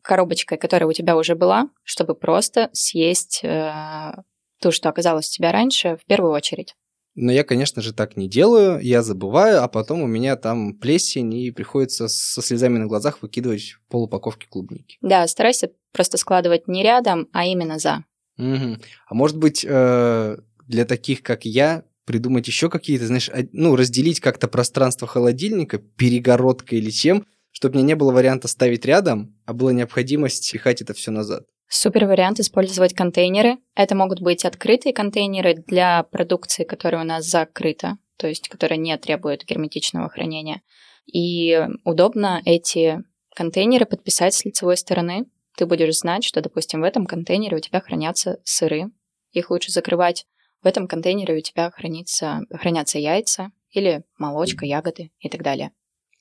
коробочкой, 0.01 0.57
которая 0.57 0.87
у 0.87 0.93
тебя 0.93 1.17
уже 1.17 1.35
была, 1.35 1.69
чтобы 1.83 2.13
просто 2.13 2.69
съесть 2.73 3.41
э, 3.43 4.13
ту, 4.61 4.71
что 4.71 4.89
оказалось 4.89 5.29
у 5.29 5.33
тебя 5.33 5.51
раньше, 5.51 5.97
в 5.97 6.05
первую 6.05 6.33
очередь. 6.33 6.75
Но 7.19 7.31
я, 7.31 7.43
конечно 7.43 7.81
же, 7.81 7.93
так 7.93 8.15
не 8.15 8.29
делаю. 8.29 8.79
Я 8.79 9.01
забываю, 9.01 9.63
а 9.63 9.67
потом 9.67 10.03
у 10.03 10.07
меня 10.07 10.35
там 10.35 10.75
плесень, 10.75 11.33
и 11.33 11.49
приходится 11.49 12.07
со 12.07 12.43
слезами 12.43 12.77
на 12.77 12.85
глазах 12.85 13.23
выкидывать 13.23 13.77
полупаковки 13.89 14.45
клубники. 14.45 14.97
Да, 15.01 15.27
старайся 15.27 15.71
просто 15.91 16.17
складывать 16.17 16.67
не 16.67 16.83
рядом, 16.83 17.27
а 17.33 17.45
именно 17.45 17.79
за. 17.79 18.05
Угу. 18.37 18.77
А 19.07 19.15
может 19.15 19.35
быть, 19.35 19.65
э, 19.67 20.37
для 20.67 20.85
таких, 20.85 21.23
как 21.23 21.43
я, 21.45 21.85
придумать 22.05 22.47
еще 22.47 22.69
какие-то, 22.69 23.07
знаешь, 23.07 23.31
ну, 23.51 23.75
разделить 23.75 24.19
как-то 24.19 24.47
пространство 24.47 25.07
холодильника 25.07 25.79
перегородкой 25.79 26.77
или 26.77 26.91
чем, 26.91 27.25
чтобы 27.49 27.77
мне 27.77 27.83
не 27.83 27.95
было 27.95 28.11
варианта 28.11 28.47
ставить 28.47 28.85
рядом, 28.85 29.35
а 29.45 29.53
была 29.53 29.73
необходимость 29.73 30.51
пихать 30.53 30.83
это 30.83 30.93
все 30.93 31.09
назад. 31.09 31.47
Супер 31.69 32.05
вариант 32.05 32.39
использовать 32.39 32.93
контейнеры. 32.93 33.57
Это 33.75 33.93
могут 33.93 34.21
быть 34.21 34.45
открытые 34.45 34.93
контейнеры 34.93 35.55
для 35.55 36.03
продукции, 36.03 36.63
которая 36.63 37.01
у 37.01 37.05
нас 37.05 37.25
закрыта. 37.25 37.97
то 38.17 38.27
есть 38.27 38.49
которая 38.49 38.79
не 38.79 38.97
требует 38.97 39.45
герметичного 39.45 40.09
хранения. 40.09 40.63
И 41.05 41.67
удобно 41.83 42.41
эти 42.45 43.03
контейнеры 43.35 43.85
подписать 43.85 44.33
с 44.33 44.43
лицевой 44.43 44.75
стороны. 44.75 45.25
Ты 45.55 45.67
будешь 45.67 45.99
знать, 45.99 46.23
что, 46.23 46.41
допустим, 46.41 46.81
в 46.81 46.83
этом 46.83 47.05
контейнере 47.05 47.57
у 47.57 47.59
тебя 47.59 47.79
хранятся 47.79 48.39
сыры. 48.43 48.85
Их 49.33 49.51
лучше 49.51 49.71
закрывать. 49.71 50.25
В 50.63 50.67
этом 50.67 50.87
контейнере 50.87 51.35
у 51.35 51.41
тебя 51.41 51.69
хранится, 51.69 52.41
хранятся 52.51 52.97
яйца 52.97 53.51
или 53.69 54.03
молочка, 54.17 54.65
ягоды 54.65 55.11
и 55.19 55.29
так 55.29 55.43
далее. 55.43 55.71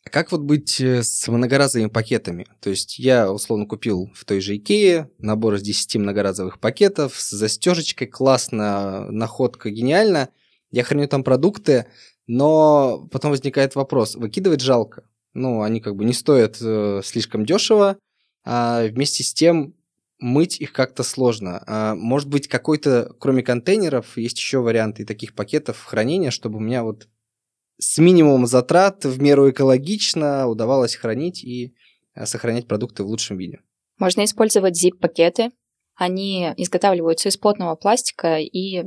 А 0.07 0.09
как 0.09 0.31
вот 0.31 0.42
быть 0.42 0.81
э, 0.81 1.03
с 1.03 1.27
многоразовыми 1.27 1.88
пакетами? 1.88 2.47
То 2.61 2.71
есть 2.71 2.97
я, 2.97 3.33
условно, 3.33 3.66
купил 3.66 4.12
в 4.14 4.25
той 4.25 4.40
же 4.40 4.57
Икее 4.57 5.11
набор 5.19 5.55
из 5.55 5.62
10 5.62 5.97
многоразовых 5.97 6.61
пакетов 6.61 7.19
с 7.19 7.31
застежечкой, 7.31 8.07
классно, 8.07 9.11
находка 9.11 9.69
гениально. 9.69 10.29
Я 10.71 10.85
храню 10.85 11.09
там 11.09 11.25
продукты, 11.25 11.87
но 12.29 13.09
потом 13.11 13.33
возникает 13.33 13.75
вопрос, 13.75 14.14
выкидывать 14.14 14.61
жалко. 14.61 15.03
Ну, 15.35 15.62
они 15.62 15.81
как 15.81 15.97
бы 15.97 16.05
не 16.05 16.12
стоят 16.12 16.59
э, 16.61 17.01
слишком 17.05 17.45
дешево, 17.45 17.99
а 18.45 18.87
вместе 18.87 19.25
с 19.25 19.35
тем 19.35 19.75
мыть 20.21 20.61
их 20.61 20.73
как-то 20.73 21.03
сложно. 21.03 21.64
А 21.66 21.97
может 21.97 22.29
быть, 22.29 22.47
какой-то, 22.47 23.12
кроме 23.19 23.42
контейнеров, 23.42 24.16
есть 24.16 24.38
еще 24.38 24.61
варианты 24.61 25.05
таких 25.05 25.35
пакетов 25.35 25.83
хранения, 25.83 26.31
чтобы 26.31 26.59
у 26.59 26.61
меня 26.61 26.85
вот 26.85 27.09
с 27.79 27.99
минимумом 27.99 28.47
затрат 28.47 29.05
в 29.05 29.21
меру 29.21 29.51
экологично 29.51 30.47
удавалось 30.47 30.97
хранить 30.97 31.45
и 31.45 31.75
э, 32.15 32.27
сохранять 32.27 32.67
продукты 32.67 33.03
в 33.03 33.07
лучшем 33.07 33.37
виде. 33.37 33.61
Можно 33.99 34.25
использовать 34.25 34.83
zip-пакеты. 34.83 35.51
Они 35.95 36.53
изготавливаются 36.57 37.29
из 37.29 37.37
плотного 37.37 37.75
пластика 37.75 38.39
и 38.39 38.85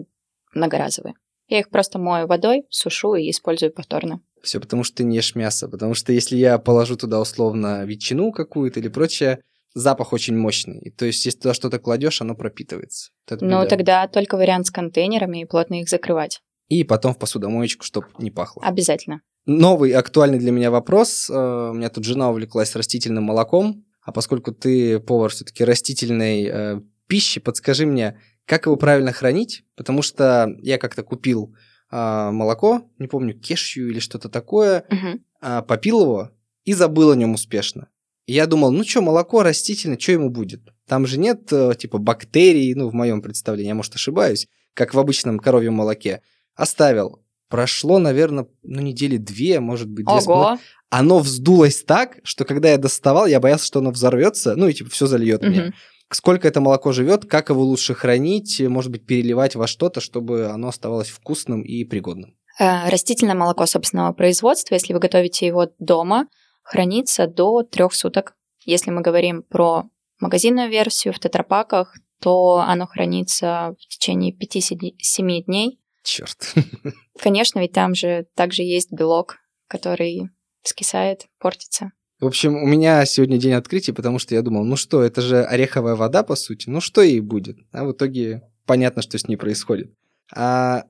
многоразовые. 0.54 1.16
Я 1.48 1.60
их 1.60 1.70
просто 1.70 1.98
мою 1.98 2.28
водой, 2.28 2.66
сушу 2.70 3.16
и 3.16 3.30
использую 3.32 3.72
повторно. 3.72 4.22
Все 4.44 4.60
потому, 4.60 4.84
что 4.84 4.98
ты 4.98 5.04
не 5.04 5.18
ешь 5.18 5.34
мясо. 5.34 5.68
Потому 5.68 5.96
что 5.96 6.14
если 6.14 6.38
я 6.38 6.60
положу 6.60 6.96
туда 6.96 7.20
условно 7.20 7.84
ветчину 7.86 8.32
какую-то 8.32 8.80
или 8.80 8.88
прочее, 8.88 9.42
запах 9.74 10.14
очень 10.14 10.38
мощный. 10.38 10.94
То 10.98 11.06
есть, 11.06 11.26
если 11.26 11.40
туда 11.40 11.54
что-то 11.56 11.80
кладешь, 11.80 12.22
оно 12.22 12.36
пропитывается. 12.36 13.12
Вот 13.30 13.42
ну, 13.42 13.68
тогда 13.68 14.08
только 14.08 14.38
вариант 14.38 14.68
с 14.68 14.72
контейнерами 14.72 15.42
и 15.42 15.46
плотно 15.46 15.82
их 15.82 15.90
закрывать 15.90 16.42
и 16.70 16.84
потом 16.84 17.14
в 17.14 17.18
посудомоечку, 17.18 17.84
чтобы 17.84 18.08
не 18.20 18.32
пахло. 18.32 18.64
Обязательно. 18.64 19.22
Новый 19.46 19.92
актуальный 19.94 20.38
для 20.38 20.52
меня 20.52 20.70
вопрос. 20.70 21.30
Э, 21.30 21.70
у 21.72 21.74
меня 21.74 21.90
тут 21.90 22.04
жена 22.06 22.30
увлеклась 22.30 22.76
растительным 22.76 23.24
молоком, 23.24 23.84
а 24.04 24.12
поскольку 24.12 24.52
ты 24.52 25.00
повар 25.00 25.32
все-таки 25.32 25.64
растительной 25.64 26.46
э, 26.46 26.82
пищи, 27.08 27.40
подскажи 27.40 27.88
мне, 27.88 28.20
как 28.46 28.68
его 28.68 28.76
правильно 28.76 29.12
хранить, 29.12 29.64
потому 29.76 30.04
что 30.04 30.56
я 30.62 30.78
как-то 30.78 31.02
купил 31.02 31.56
э, 31.92 32.30
молоко, 32.32 32.84
не 33.00 33.08
помню, 33.08 33.34
кешью 33.34 33.90
или 33.90 34.00
что-то 34.00 34.30
такое, 34.30 34.86
угу. 34.90 35.64
попил 35.64 36.02
его 36.02 36.32
и 36.66 36.74
забыл 36.74 37.12
о 37.12 37.16
нем 37.16 37.34
успешно. 37.34 37.88
И 38.28 38.34
я 38.34 38.46
думал, 38.46 38.72
ну 38.72 38.84
что, 38.84 39.02
молоко 39.02 39.42
растительное, 39.42 39.98
что 39.98 40.12
ему 40.12 40.30
будет? 40.30 40.62
Там 40.86 41.08
же 41.08 41.18
нет 41.18 41.52
типа 41.80 41.98
бактерий, 41.98 42.76
ну 42.76 42.88
в 42.90 42.94
моем 42.94 43.24
представлении, 43.24 43.70
я 43.70 43.76
может 43.76 43.96
ошибаюсь, 43.96 44.48
как 44.76 44.94
в 44.94 45.00
обычном 45.00 45.40
коровьем 45.40 45.74
молоке. 45.74 46.22
Оставил. 46.60 47.22
Прошло, 47.48 48.00
наверное, 48.00 48.48
ну, 48.64 48.82
недели 48.82 49.18
две, 49.18 49.60
может 49.60 49.90
быть, 49.90 50.06
две 50.06 50.18
Ого. 50.18 50.60
Оно 50.90 51.20
вздулось 51.20 51.84
так, 51.84 52.20
что 52.24 52.46
когда 52.46 52.70
я 52.70 52.78
доставал, 52.78 53.28
я 53.28 53.40
боялся, 53.40 53.66
что 53.66 53.80
оно 53.80 53.92
взорвется, 53.92 54.56
ну 54.56 54.68
и 54.68 54.74
типа 54.74 54.90
все 54.90 55.08
зальет 55.08 55.42
угу. 55.42 55.50
мне. 55.50 55.74
Сколько 56.12 56.48
это 56.48 56.60
молоко 56.60 56.92
живет, 56.92 57.26
как 57.26 57.50
его 57.50 57.64
лучше 57.64 57.94
хранить, 57.94 58.60
может 58.62 58.92
быть, 58.92 59.06
переливать 59.06 59.56
во 59.56 59.68
что-то, 59.68 60.02
чтобы 60.02 60.48
оно 60.48 60.68
оставалось 60.68 61.10
вкусным 61.10 61.62
и 61.62 61.84
пригодным. 61.86 62.36
Э, 62.60 62.90
растительное 62.90 63.36
молоко 63.36 63.66
собственного 63.66 64.12
производства, 64.12 64.74
если 64.74 64.94
вы 64.94 65.00
готовите 65.00 65.48
его 65.48 65.70
дома, 65.80 66.28
хранится 66.64 67.26
до 67.26 67.64
трех 67.64 67.94
суток. 67.94 68.34
Если 68.66 68.92
мы 68.92 69.02
говорим 69.02 69.44
про 69.44 69.86
магазинную 70.20 70.70
версию 70.70 71.14
в 71.14 71.20
тетрапаках, 71.20 71.96
то 72.22 72.58
оно 72.68 72.86
хранится 72.86 73.76
в 73.80 73.88
течение 73.88 74.34
5-7 74.34 75.44
дней. 75.46 75.79
Черт. 76.04 76.54
Конечно, 77.20 77.60
ведь 77.60 77.74
там 77.74 77.96
же 77.96 78.26
также 78.36 78.64
есть 78.64 78.92
белок, 78.92 79.38
который 79.68 80.30
скисает, 80.64 81.28
портится. 81.40 81.92
В 82.20 82.26
общем, 82.26 82.56
у 82.56 82.66
меня 82.66 83.06
сегодня 83.06 83.38
день 83.38 83.54
открытия, 83.54 83.94
потому 83.94 84.20
что 84.20 84.36
я 84.36 84.42
думал, 84.42 84.66
ну 84.66 84.76
что, 84.76 85.02
это 85.02 85.22
же 85.22 85.44
ореховая 85.44 85.96
вода, 85.96 86.24
по 86.24 86.36
сути, 86.36 86.70
ну 86.70 86.82
что 86.82 87.02
ей 87.02 87.22
будет? 87.22 87.58
А 87.72 87.86
в 87.86 87.94
итоге 87.94 88.42
понятно, 88.66 89.02
что 89.02 89.18
с 89.18 89.28
ней 89.28 89.38
происходит. 89.38 89.94
А 90.36 90.84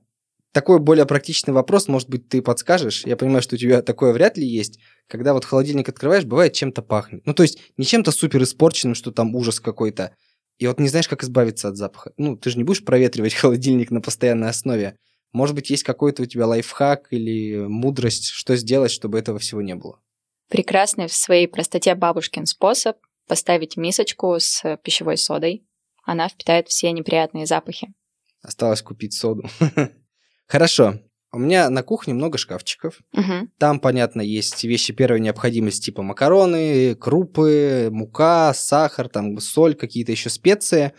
такой 0.52 0.80
более 0.80 1.06
практичный 1.06 1.54
вопрос, 1.54 1.86
может 1.86 2.08
быть, 2.08 2.28
ты 2.28 2.42
подскажешь? 2.42 3.06
Я 3.06 3.16
понимаю, 3.16 3.42
что 3.42 3.54
у 3.54 3.58
тебя 3.58 3.82
такое 3.82 4.12
вряд 4.12 4.36
ли 4.36 4.46
есть. 4.46 4.80
Когда 5.06 5.32
вот 5.32 5.44
холодильник 5.44 5.88
открываешь, 5.88 6.24
бывает 6.24 6.52
чем-то 6.52 6.82
пахнет. 6.82 7.24
Ну, 7.24 7.34
то 7.34 7.44
есть 7.44 7.60
не 7.76 7.84
чем-то 7.84 8.10
супер 8.10 8.42
испорченным, 8.42 8.96
что 8.96 9.12
там 9.12 9.34
ужас 9.36 9.60
какой-то, 9.60 10.16
и 10.60 10.66
вот 10.66 10.78
не 10.78 10.88
знаешь, 10.88 11.08
как 11.08 11.24
избавиться 11.24 11.68
от 11.68 11.76
запаха. 11.76 12.12
Ну, 12.18 12.36
ты 12.36 12.50
же 12.50 12.58
не 12.58 12.64
будешь 12.64 12.84
проветривать 12.84 13.32
холодильник 13.34 13.90
на 13.90 14.02
постоянной 14.02 14.50
основе. 14.50 14.96
Может 15.32 15.54
быть, 15.54 15.70
есть 15.70 15.84
какой-то 15.84 16.22
у 16.22 16.26
тебя 16.26 16.46
лайфхак 16.46 17.08
или 17.10 17.66
мудрость, 17.66 18.26
что 18.26 18.54
сделать, 18.56 18.90
чтобы 18.90 19.18
этого 19.18 19.38
всего 19.38 19.62
не 19.62 19.74
было? 19.74 20.00
Прекрасный 20.48 21.06
в 21.06 21.14
своей 21.14 21.48
простоте 21.48 21.94
бабушкин 21.94 22.44
способ 22.44 22.98
поставить 23.26 23.76
мисочку 23.76 24.36
с 24.38 24.76
пищевой 24.82 25.16
содой. 25.16 25.66
Она 26.04 26.28
впитает 26.28 26.68
все 26.68 26.92
неприятные 26.92 27.46
запахи. 27.46 27.94
Осталось 28.42 28.82
купить 28.82 29.14
соду. 29.14 29.44
Хорошо. 30.46 31.00
У 31.32 31.38
меня 31.38 31.70
на 31.70 31.82
кухне 31.82 32.12
много 32.12 32.38
шкафчиков. 32.38 33.00
Угу. 33.12 33.50
Там, 33.58 33.78
понятно, 33.78 34.20
есть 34.20 34.64
вещи 34.64 34.92
первой 34.92 35.20
необходимости, 35.20 35.86
типа 35.86 36.02
макароны, 36.02 36.96
крупы, 36.96 37.88
мука, 37.92 38.52
сахар, 38.52 39.08
там 39.08 39.38
соль, 39.38 39.74
какие-то 39.74 40.10
еще 40.10 40.28
специи. 40.28 40.92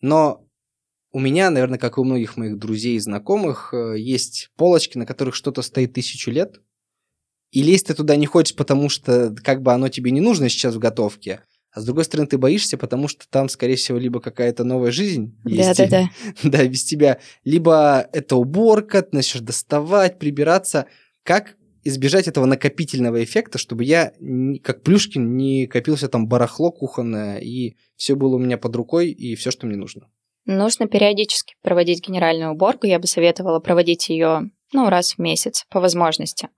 Но 0.00 0.46
у 1.12 1.20
меня, 1.20 1.50
наверное, 1.50 1.78
как 1.78 1.98
и 1.98 2.00
у 2.00 2.04
многих 2.04 2.36
моих 2.36 2.58
друзей 2.58 2.96
и 2.96 3.00
знакомых, 3.00 3.72
э, 3.72 3.98
есть 3.98 4.50
полочки, 4.56 4.96
на 4.98 5.06
которых 5.06 5.34
что-то 5.34 5.62
стоит 5.62 5.92
тысячу 5.92 6.30
лет. 6.30 6.60
И 7.50 7.62
лезть 7.62 7.86
ты 7.86 7.94
туда 7.94 8.16
не 8.16 8.26
хочешь, 8.26 8.56
потому 8.56 8.88
что 8.88 9.34
как 9.42 9.62
бы 9.62 9.72
оно 9.72 9.88
тебе 9.88 10.10
не 10.10 10.20
нужно 10.20 10.48
сейчас 10.48 10.74
в 10.74 10.78
готовке. 10.78 11.42
А 11.76 11.80
с 11.82 11.84
другой 11.84 12.04
стороны, 12.04 12.26
ты 12.26 12.38
боишься, 12.38 12.78
потому 12.78 13.06
что 13.06 13.28
там, 13.28 13.50
скорее 13.50 13.76
всего, 13.76 13.98
либо 13.98 14.18
какая-то 14.18 14.64
новая 14.64 14.90
жизнь 14.90 15.38
есть. 15.44 15.76
Да-да-да. 15.76 16.08
Да, 16.42 16.66
без 16.66 16.84
тебя. 16.84 17.18
Либо 17.44 18.08
это 18.14 18.36
уборка, 18.36 19.02
ты 19.02 19.14
начнешь 19.14 19.42
доставать, 19.42 20.18
прибираться. 20.18 20.86
Как 21.22 21.56
избежать 21.84 22.28
этого 22.28 22.46
накопительного 22.46 23.22
эффекта, 23.22 23.58
чтобы 23.58 23.84
я, 23.84 24.14
как 24.62 24.84
Плюшкин, 24.84 25.36
не 25.36 25.66
копился 25.66 26.08
там 26.08 26.26
барахло 26.28 26.72
кухонное, 26.72 27.40
и 27.40 27.76
все 27.94 28.14
было 28.14 28.36
у 28.36 28.38
меня 28.38 28.56
под 28.56 28.74
рукой, 28.74 29.10
и 29.10 29.34
все, 29.34 29.50
что 29.50 29.66
мне 29.66 29.76
нужно? 29.76 30.08
Нужно 30.46 30.88
периодически 30.88 31.56
проводить 31.60 32.08
генеральную 32.08 32.52
уборку. 32.52 32.86
Я 32.86 32.98
бы 32.98 33.06
советовала 33.06 33.60
проводить 33.60 34.08
ее 34.08 34.50
ну, 34.72 34.88
раз 34.88 35.12
в 35.12 35.18
месяц 35.18 35.66
по 35.68 35.80
возможности. 35.80 36.48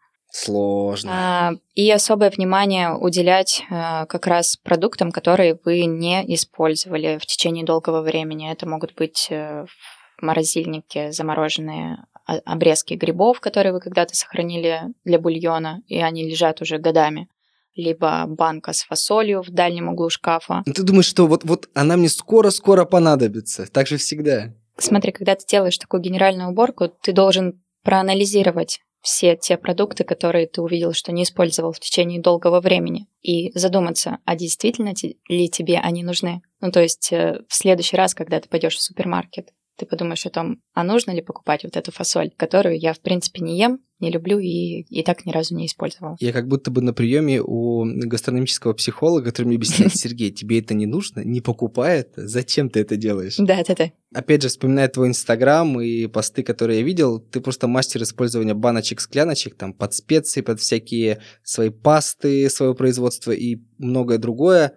Сложно. 0.40 1.10
А, 1.12 1.52
и 1.74 1.90
особое 1.90 2.30
внимание 2.30 2.94
уделять 2.94 3.64
а, 3.70 4.06
как 4.06 4.28
раз 4.28 4.56
продуктам, 4.56 5.10
которые 5.10 5.58
вы 5.64 5.84
не 5.86 6.22
использовали 6.34 7.18
в 7.20 7.26
течение 7.26 7.64
долгого 7.64 8.02
времени. 8.02 8.50
Это 8.50 8.68
могут 8.68 8.94
быть 8.94 9.26
э, 9.30 9.66
в 9.66 10.22
морозильнике 10.22 11.10
замороженные 11.10 12.04
обрезки 12.44 12.94
грибов, 12.94 13.40
которые 13.40 13.72
вы 13.72 13.80
когда-то 13.80 14.14
сохранили 14.14 14.82
для 15.04 15.18
бульона, 15.18 15.82
и 15.88 15.98
они 15.98 16.28
лежат 16.28 16.60
уже 16.62 16.78
годами 16.78 17.28
либо 17.74 18.24
банка 18.26 18.72
с 18.72 18.82
фасолью 18.82 19.42
в 19.42 19.50
дальнем 19.50 19.88
углу 19.88 20.10
шкафа. 20.10 20.62
Ну, 20.66 20.72
ты 20.72 20.82
думаешь, 20.82 21.06
что 21.06 21.26
вот, 21.26 21.44
вот 21.44 21.68
она 21.74 21.96
мне 21.96 22.08
скоро-скоро 22.08 22.84
понадобится? 22.84 23.66
Так 23.70 23.86
же 23.86 23.96
всегда. 23.96 24.52
Смотри, 24.76 25.12
когда 25.12 25.36
ты 25.36 25.46
делаешь 25.46 25.78
такую 25.78 26.00
генеральную 26.00 26.50
уборку, 26.50 26.88
ты 26.88 27.12
должен 27.12 27.62
проанализировать 27.82 28.80
все 29.08 29.36
те 29.36 29.56
продукты, 29.56 30.04
которые 30.04 30.46
ты 30.46 30.60
увидел, 30.60 30.92
что 30.92 31.12
не 31.12 31.22
использовал 31.22 31.72
в 31.72 31.80
течение 31.80 32.20
долгого 32.20 32.60
времени, 32.60 33.06
и 33.22 33.50
задуматься, 33.58 34.18
а 34.26 34.36
действительно 34.36 34.92
ли 35.28 35.48
тебе 35.48 35.78
они 35.78 36.02
нужны. 36.02 36.42
Ну, 36.60 36.70
то 36.70 36.82
есть 36.82 37.10
э, 37.10 37.40
в 37.48 37.54
следующий 37.54 37.96
раз, 37.96 38.14
когда 38.14 38.38
ты 38.38 38.50
пойдешь 38.50 38.76
в 38.76 38.82
супермаркет, 38.82 39.48
ты 39.78 39.86
подумаешь 39.86 40.26
о 40.26 40.30
том, 40.30 40.60
а 40.74 40.84
нужно 40.84 41.12
ли 41.12 41.22
покупать 41.22 41.64
вот 41.64 41.76
эту 41.76 41.92
фасоль, 41.92 42.30
которую 42.36 42.78
я, 42.78 42.92
в 42.92 43.00
принципе, 43.00 43.42
не 43.42 43.58
ем, 43.58 43.78
не 44.00 44.10
люблю 44.10 44.38
и, 44.38 44.82
и 44.82 45.02
так 45.02 45.24
ни 45.26 45.32
разу 45.32 45.56
не 45.56 45.66
использовала. 45.66 46.16
Я 46.20 46.32
как 46.32 46.46
будто 46.46 46.70
бы 46.70 46.82
на 46.82 46.92
приеме 46.92 47.40
у 47.42 47.84
гастрономического 47.84 48.72
психолога, 48.72 49.26
который 49.26 49.46
мне 49.46 49.56
объясняет, 49.56 49.94
Сергей, 49.94 50.30
тебе 50.30 50.60
это 50.60 50.74
не 50.74 50.86
нужно, 50.86 51.20
не 51.20 51.40
покупай 51.40 52.00
это, 52.00 52.26
зачем 52.26 52.70
ты 52.70 52.80
это 52.80 52.96
делаешь? 52.96 53.36
Да, 53.38 53.62
да, 53.66 53.74
да. 53.74 53.90
Опять 54.14 54.42
же, 54.42 54.48
вспоминая 54.48 54.88
твой 54.88 55.08
Инстаграм 55.08 55.80
и 55.80 56.06
посты, 56.06 56.42
которые 56.42 56.80
я 56.80 56.84
видел, 56.84 57.20
ты 57.20 57.40
просто 57.40 57.68
мастер 57.68 58.02
использования 58.02 58.54
баночек, 58.54 59.00
скляночек, 59.00 59.56
там, 59.56 59.72
под 59.72 59.94
специи, 59.94 60.40
под 60.40 60.60
всякие 60.60 61.20
свои 61.42 61.70
пасты 61.70 62.48
своего 62.50 62.74
производства 62.74 63.32
и 63.32 63.58
многое 63.78 64.18
другое 64.18 64.74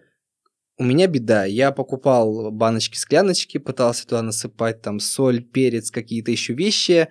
у 0.81 0.83
меня 0.83 1.05
беда. 1.05 1.45
Я 1.45 1.71
покупал 1.71 2.49
баночки-скляночки, 2.51 3.59
пытался 3.59 4.05
туда 4.07 4.23
насыпать 4.23 4.81
там 4.81 4.99
соль, 4.99 5.43
перец, 5.43 5.91
какие-то 5.91 6.31
еще 6.31 6.53
вещи. 6.53 7.07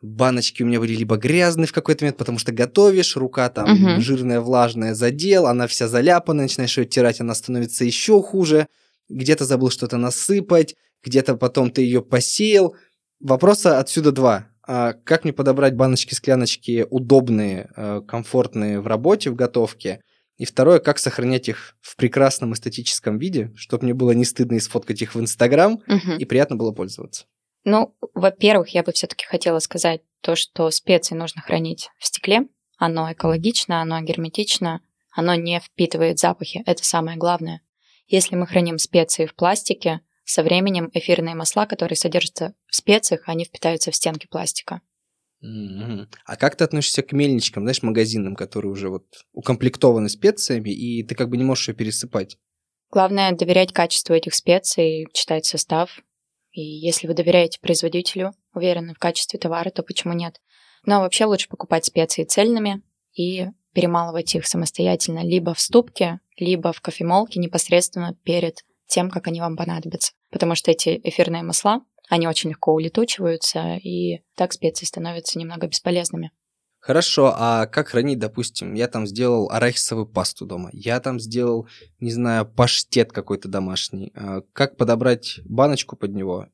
баночки 0.00 0.62
у 0.62 0.66
меня 0.66 0.78
были 0.78 0.94
либо 0.94 1.16
грязные 1.16 1.66
в 1.66 1.72
какой-то 1.72 2.04
момент, 2.04 2.18
потому 2.18 2.38
что 2.38 2.52
готовишь, 2.52 3.16
рука 3.16 3.48
там 3.48 3.68
Мгм. 3.72 4.00
жирная, 4.00 4.40
влажная 4.40 4.94
задел, 4.94 5.46
она 5.46 5.66
вся 5.66 5.88
заляпана, 5.88 6.42
начинаешь 6.42 6.78
ее 6.78 6.84
оттирать, 6.84 7.20
она 7.20 7.34
становится 7.34 7.84
еще 7.84 8.22
хуже. 8.22 8.68
Где-то 9.08 9.44
забыл 9.44 9.70
что-то 9.70 9.96
насыпать, 9.96 10.76
где-то 11.02 11.34
потом 11.36 11.70
ты 11.72 11.82
ее 11.82 12.00
посеял. 12.02 12.76
Вопроса 13.20 13.80
отсюда 13.80 14.12
два. 14.12 14.46
А 14.68 14.92
как 14.92 15.24
мне 15.24 15.32
подобрать 15.32 15.74
баночки-скляночки 15.74 16.86
удобные, 16.90 17.70
э, 17.74 18.00
комфортные 18.06 18.80
в 18.80 18.86
работе, 18.86 19.30
в 19.30 19.34
готовке? 19.34 20.00
И 20.38 20.44
второе, 20.44 20.78
как 20.78 20.98
сохранять 20.98 21.48
их 21.48 21.76
в 21.80 21.96
прекрасном 21.96 22.54
эстетическом 22.54 23.18
виде, 23.18 23.52
чтобы 23.56 23.84
мне 23.84 23.94
было 23.94 24.12
не 24.12 24.24
стыдно 24.24 24.54
и 24.54 24.60
сфоткать 24.60 25.02
их 25.02 25.14
в 25.14 25.20
Инстаграм, 25.20 25.82
Мгм. 25.86 26.16
и 26.16 26.24
приятно 26.24 26.56
было 26.56 26.72
пользоваться. 26.72 27.26
Ну, 27.64 27.94
во-первых, 28.14 28.68
я 28.70 28.82
бы 28.84 28.92
все-таки 28.92 29.26
хотела 29.26 29.58
сказать 29.58 30.00
то, 30.20 30.36
что 30.36 30.70
специи 30.70 31.14
нужно 31.16 31.42
хранить 31.42 31.90
в 31.98 32.06
стекле. 32.06 32.46
Оно 32.78 33.12
экологично, 33.12 33.82
оно 33.82 34.00
герметично, 34.00 34.80
оно 35.10 35.34
не 35.34 35.58
впитывает 35.60 36.20
запахи. 36.20 36.62
Это 36.66 36.84
самое 36.84 37.18
главное. 37.18 37.60
Если 38.06 38.36
мы 38.36 38.46
храним 38.46 38.78
специи 38.78 39.26
в 39.26 39.34
пластике, 39.34 40.00
со 40.24 40.42
временем 40.42 40.90
эфирные 40.92 41.34
масла, 41.34 41.66
которые 41.66 41.96
содержатся 41.96 42.54
в 42.68 42.76
специях, 42.76 43.22
они 43.26 43.44
впитаются 43.44 43.90
в 43.90 43.96
стенки 43.96 44.26
пластика. 44.28 44.82
Мгм. 45.40 46.08
А 46.24 46.36
как 46.36 46.56
ты 46.56 46.64
относишься 46.64 47.02
к 47.02 47.12
мельничкам, 47.12 47.62
знаешь, 47.62 47.82
магазинным, 47.82 48.34
которые 48.34 48.72
уже 48.72 48.88
вот 48.88 49.04
укомплектованы 49.32 50.08
специями, 50.08 50.70
и 50.70 51.02
ты 51.04 51.14
как 51.14 51.28
бы 51.28 51.36
не 51.36 51.44
можешь 51.44 51.68
ее 51.68 51.74
пересыпать? 51.74 52.38
Главное 52.90 53.32
доверять 53.32 53.72
качеству 53.72 54.14
этих 54.14 54.34
специй, 54.34 55.06
читать 55.12 55.44
состав. 55.44 56.00
И 56.52 56.62
если 56.62 57.06
вы 57.06 57.14
доверяете 57.14 57.60
производителю, 57.60 58.32
уверены 58.54 58.94
в 58.94 58.98
качестве 58.98 59.38
товара, 59.38 59.70
то 59.70 59.82
почему 59.82 60.14
нет? 60.14 60.40
Но 60.84 61.00
вообще 61.00 61.26
лучше 61.26 61.48
покупать 61.48 61.84
специи 61.84 62.24
цельными 62.24 62.82
и 63.14 63.46
перемалывать 63.74 64.34
их 64.34 64.46
самостоятельно 64.46 65.22
либо 65.22 65.54
в 65.54 65.60
ступке, 65.60 66.20
либо 66.36 66.72
в 66.72 66.80
кофемолке 66.80 67.38
непосредственно 67.38 68.16
перед 68.24 68.64
тем, 68.88 69.10
как 69.10 69.26
они 69.26 69.40
вам 69.40 69.56
понадобятся. 69.56 70.12
Потому 70.30 70.54
что 70.54 70.70
эти 70.70 71.00
эфирные 71.04 71.42
масла, 71.42 71.82
они 72.08 72.26
очень 72.26 72.50
легко 72.50 72.72
улетучиваются, 72.72 73.76
и 73.76 74.22
так 74.34 74.52
специи 74.52 74.86
становятся 74.86 75.38
немного 75.38 75.66
бесполезными. 75.66 76.32
Хорошо, 76.80 77.34
а 77.36 77.66
как 77.66 77.88
хранить, 77.88 78.18
допустим, 78.18 78.74
я 78.74 78.86
там 78.86 79.06
сделал 79.06 79.50
арахисовую 79.50 80.06
пасту 80.06 80.46
дома, 80.46 80.70
я 80.72 81.00
там 81.00 81.18
сделал, 81.18 81.68
не 81.98 82.10
знаю, 82.10 82.46
паштет 82.46 83.12
какой-то 83.12 83.48
домашний. 83.48 84.12
А 84.14 84.42
Как 84.52 84.76
подобрать 84.76 85.40
баночку 85.44 85.96
под 85.96 86.14
него? 86.14 86.46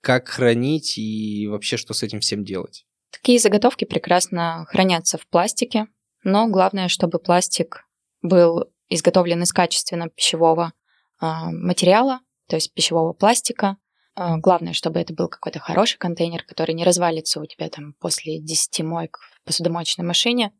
Как 0.00 0.28
хранить 0.28 0.96
и 0.98 1.46
вообще 1.48 1.76
что 1.76 1.92
с 1.92 2.02
этим 2.02 2.20
всем 2.20 2.44
делать? 2.44 2.86
Такие 3.10 3.38
заготовки 3.38 3.84
прекрасно 3.84 4.66
хранятся 4.68 5.18
в 5.18 5.26
пластике, 5.28 5.86
но 6.24 6.48
главное, 6.48 6.88
чтобы 6.88 7.18
пластик 7.18 7.86
был 8.22 8.64
изготовлен 8.88 9.42
из 9.42 9.52
качественного 9.52 10.10
пищевого 10.10 10.72
а, 11.18 11.50
материала, 11.50 12.20
то 12.48 12.56
есть 12.56 12.72
пищевого 12.72 13.12
пластика. 13.12 13.76
А, 14.16 14.38
главное, 14.38 14.72
чтобы 14.72 14.98
это 14.98 15.12
был 15.12 15.28
какой-то 15.28 15.58
хороший 15.58 15.98
контейнер, 15.98 16.42
который 16.42 16.74
не 16.74 16.84
развалится 16.84 17.38
у 17.38 17.44
тебя 17.44 17.68
там 17.68 17.92
после 18.00 18.40
10 18.40 18.80
моек 18.80 19.18
в 19.18 19.46
посудомоечной 19.46 20.06
машине, 20.06 20.52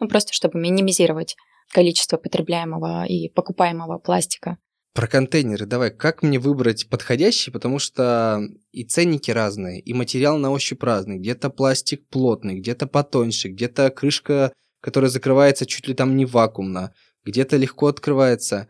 ну 0.00 0.08
просто 0.08 0.32
чтобы 0.32 0.58
минимизировать 0.58 1.36
количество 1.70 2.16
потребляемого 2.16 3.04
и 3.04 3.28
покупаемого 3.28 3.98
пластика. 3.98 4.56
Про 4.94 5.06
контейнеры 5.06 5.66
давай, 5.66 5.90
как 5.90 6.22
мне 6.22 6.38
выбрать 6.38 6.88
подходящий, 6.88 7.50
потому 7.50 7.78
что 7.78 8.40
и 8.72 8.84
ценники 8.84 9.30
разные, 9.30 9.80
и 9.80 9.92
материал 9.92 10.38
на 10.38 10.50
ощупь 10.50 10.82
разный. 10.82 11.18
Где-то 11.18 11.50
пластик 11.50 12.08
плотный, 12.08 12.60
где-то 12.60 12.86
потоньше, 12.86 13.48
где-то 13.48 13.90
крышка, 13.90 14.52
которая 14.80 15.10
закрывается 15.10 15.66
чуть 15.66 15.86
ли 15.86 15.94
там 15.94 16.16
не 16.16 16.24
вакуумно, 16.24 16.94
где-то 17.24 17.56
легко 17.56 17.86
открывается. 17.88 18.68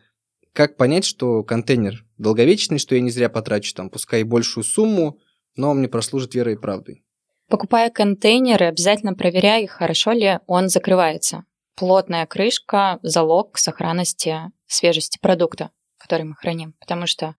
Как 0.52 0.76
понять, 0.76 1.04
что 1.04 1.42
контейнер 1.42 2.04
долговечный, 2.22 2.78
что 2.78 2.94
я 2.94 3.00
не 3.00 3.10
зря 3.10 3.28
потрачу 3.28 3.74
там, 3.74 3.90
пускай 3.90 4.20
и 4.20 4.24
большую 4.24 4.64
сумму, 4.64 5.18
но 5.56 5.70
он 5.70 5.78
мне 5.78 5.88
прослужит 5.88 6.34
верой 6.34 6.54
и 6.54 6.58
правдой? 6.58 7.04
Покупая 7.48 7.90
контейнеры, 7.90 8.66
обязательно 8.66 9.14
проверяй, 9.14 9.66
хорошо 9.66 10.12
ли 10.12 10.38
он 10.46 10.68
закрывается. 10.68 11.44
Плотная 11.76 12.26
крышка– 12.26 12.98
залог 13.02 13.58
сохранности 13.58 14.38
свежести 14.66 15.18
продукта, 15.20 15.70
который 15.98 16.24
мы 16.24 16.34
храним. 16.34 16.74
Потому 16.80 17.06
что 17.06 17.34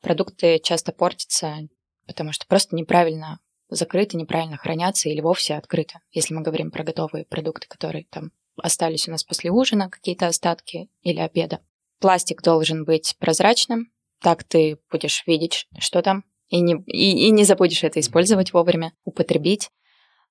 продукты 0.00 0.58
часто 0.62 0.92
портятся, 0.92 1.68
потому 2.06 2.32
что 2.32 2.46
просто 2.46 2.76
неправильно 2.76 3.40
закрыты, 3.68 4.16
неправильно 4.16 4.56
хранятся 4.56 5.08
или 5.08 5.20
вовсе 5.20 5.54
открыты. 5.54 6.00
Если 6.12 6.32
мы 6.32 6.42
говорим 6.42 6.70
про 6.70 6.84
готовые 6.84 7.24
продукты, 7.26 7.68
которые 7.68 8.06
там 8.10 8.32
остались 8.56 9.08
у 9.08 9.10
нас 9.10 9.24
после 9.24 9.50
ужина, 9.50 9.90
какие-то 9.90 10.26
остатки 10.26 10.88
или 11.02 11.20
обеда. 11.20 11.60
Пластик 12.00 12.42
должен 12.42 12.84
быть 12.84 13.16
прозрачным, 13.18 13.90
так 14.20 14.44
ты 14.44 14.78
будешь 14.90 15.22
видеть, 15.26 15.66
что 15.78 16.02
там, 16.02 16.24
и 16.48 16.60
не, 16.60 16.76
и, 16.86 17.26
и 17.26 17.30
не 17.30 17.44
забудешь 17.44 17.84
это 17.84 18.00
использовать 18.00 18.52
вовремя, 18.52 18.92
употребить. 19.04 19.70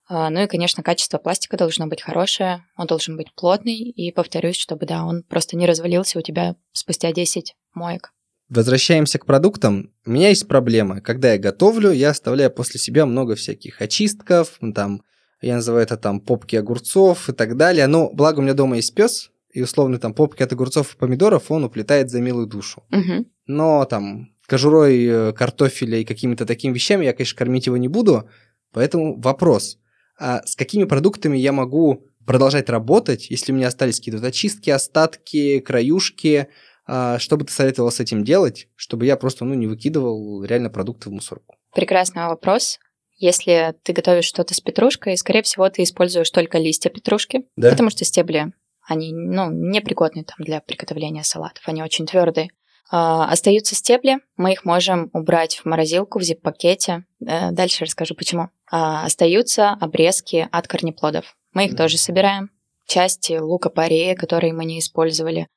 А, 0.09 0.29
Ну 0.29 0.43
и, 0.43 0.47
конечно, 0.47 0.83
качество 0.83 1.17
пластика 1.17 1.57
должно 1.57 1.87
быть 1.87 2.01
хорошее, 2.01 2.63
он 2.77 2.87
должен 2.87 3.17
быть 3.17 3.33
плотный, 3.35 3.75
и 3.75 4.11
повторюсь, 4.11 4.55
чтобы, 4.55 4.85
да, 4.85 5.03
он 5.03 5.23
просто 5.23 5.57
не 5.57 5.65
развалился 5.65 6.19
у 6.19 6.21
тебя 6.21 6.55
спустя 6.71 7.11
10 7.11 7.55
моек. 7.73 8.13
Возвращаемся 8.49 9.19
к 9.19 9.25
продуктам. 9.25 9.93
У 10.05 10.11
меня 10.11 10.29
есть 10.29 10.47
проблема. 10.47 11.01
Когда 11.01 11.33
я 11.33 11.37
готовлю, 11.37 11.91
я 11.91 12.11
оставляю 12.11 12.49
после 12.49 12.79
себя 12.79 13.05
много 13.05 13.35
всяких 13.35 13.81
очистков, 13.81 14.57
ну, 14.61 14.71
там, 14.71 15.01
я 15.41 15.55
называю 15.55 15.83
это 15.83 15.97
там 15.97 16.21
попки 16.21 16.55
огурцов 16.55 17.29
и 17.29 17.33
так 17.33 17.57
далее. 17.57 17.87
Но 17.87 18.09
благо 18.09 18.39
у 18.39 18.41
меня 18.41 18.53
дома 18.53 18.77
есть 18.77 18.95
пес, 18.95 19.31
и 19.51 19.61
условно 19.61 19.99
там 19.99 20.13
попки 20.13 20.43
от 20.43 20.53
огурцов 20.53 20.95
и 20.95 20.97
помидоров 20.97 21.51
он 21.51 21.65
уплетает 21.65 22.09
за 22.09 22.21
милую 22.21 22.47
душу. 22.47 22.83
Мгм. 22.89 23.25
Но 23.47 23.85
там 23.85 24.29
кожурой 24.45 25.05
э, 25.05 25.33
картофеля 25.33 25.99
и 25.99 26.05
какими-то 26.05 26.45
такими 26.45 26.73
вещами 26.73 27.05
я, 27.05 27.13
конечно, 27.13 27.37
кормить 27.37 27.65
его 27.65 27.77
не 27.77 27.87
буду. 27.87 28.29
Поэтому 28.71 29.19
вопрос, 29.19 29.77
а 30.19 30.41
с 30.45 30.55
какими 30.55 30.83
продуктами 30.83 31.37
я 31.37 31.51
могу 31.51 32.05
продолжать 32.25 32.69
работать, 32.69 33.29
если 33.29 33.51
у 33.51 33.55
меня 33.55 33.67
остались 33.67 33.97
какие-то 33.99 34.25
очистки, 34.25 34.69
остатки, 34.69 35.59
краюшки, 35.59 36.47
а, 36.85 37.19
что 37.19 37.37
бы 37.37 37.45
ты 37.45 37.51
советовал 37.53 37.91
с 37.91 37.99
этим 37.99 38.23
делать, 38.23 38.67
чтобы 38.75 39.05
я 39.05 39.17
просто 39.17 39.45
ну, 39.45 39.53
не 39.53 39.67
выкидывал 39.67 40.43
реально 40.43 40.69
продукты 40.69 41.09
в 41.09 41.13
мусорку? 41.13 41.55
Прекрасный 41.73 42.27
вопрос. 42.27 42.79
Если 43.17 43.73
ты 43.83 43.93
готовишь 43.93 44.25
что-то 44.25 44.53
с 44.53 44.59
петрушкой, 44.59 45.17
скорее 45.17 45.41
всего, 45.41 45.67
ты 45.69 45.83
используешь 45.83 46.29
только 46.29 46.57
листья 46.59 46.89
петрушки, 46.89 47.45
Да? 47.55 47.71
потому 47.71 47.89
что 47.89 48.05
стебли, 48.05 48.53
они, 48.87 49.11
ну, 49.13 49.51
непригодны 49.51 50.23
там 50.23 50.37
для 50.39 50.61
приготовления 50.61 51.23
салатов, 51.23 51.63
они 51.67 51.81
очень 51.83 52.05
твердые. 52.05 52.49
А, 52.89 53.29
остаются 53.29 53.75
стебли, 53.75 54.19
мы 54.37 54.53
их 54.53 54.63
можем 54.65 55.09
убрать 55.13 55.57
в 55.57 55.65
морозилку 55.65 56.19
в 56.19 56.23
зип-пакете. 56.23 57.03
Э, 57.25 57.51
Дальше 57.51 57.85
расскажу 57.85 58.15
почему. 58.15 58.49
А, 58.71 59.05
остаются 59.05 59.71
обрезки 59.71 60.47
от 60.51 60.67
корнеплодов. 60.67 61.35
Мы 61.53 61.65
их 61.65 61.75
тоже 61.75 61.97
собираем. 61.97 62.49
Части 62.85 63.37
лука-порея, 63.37 64.15
которые 64.15 64.53
мы 64.53 64.63
не 64.65 64.79
использовали. 64.79 65.47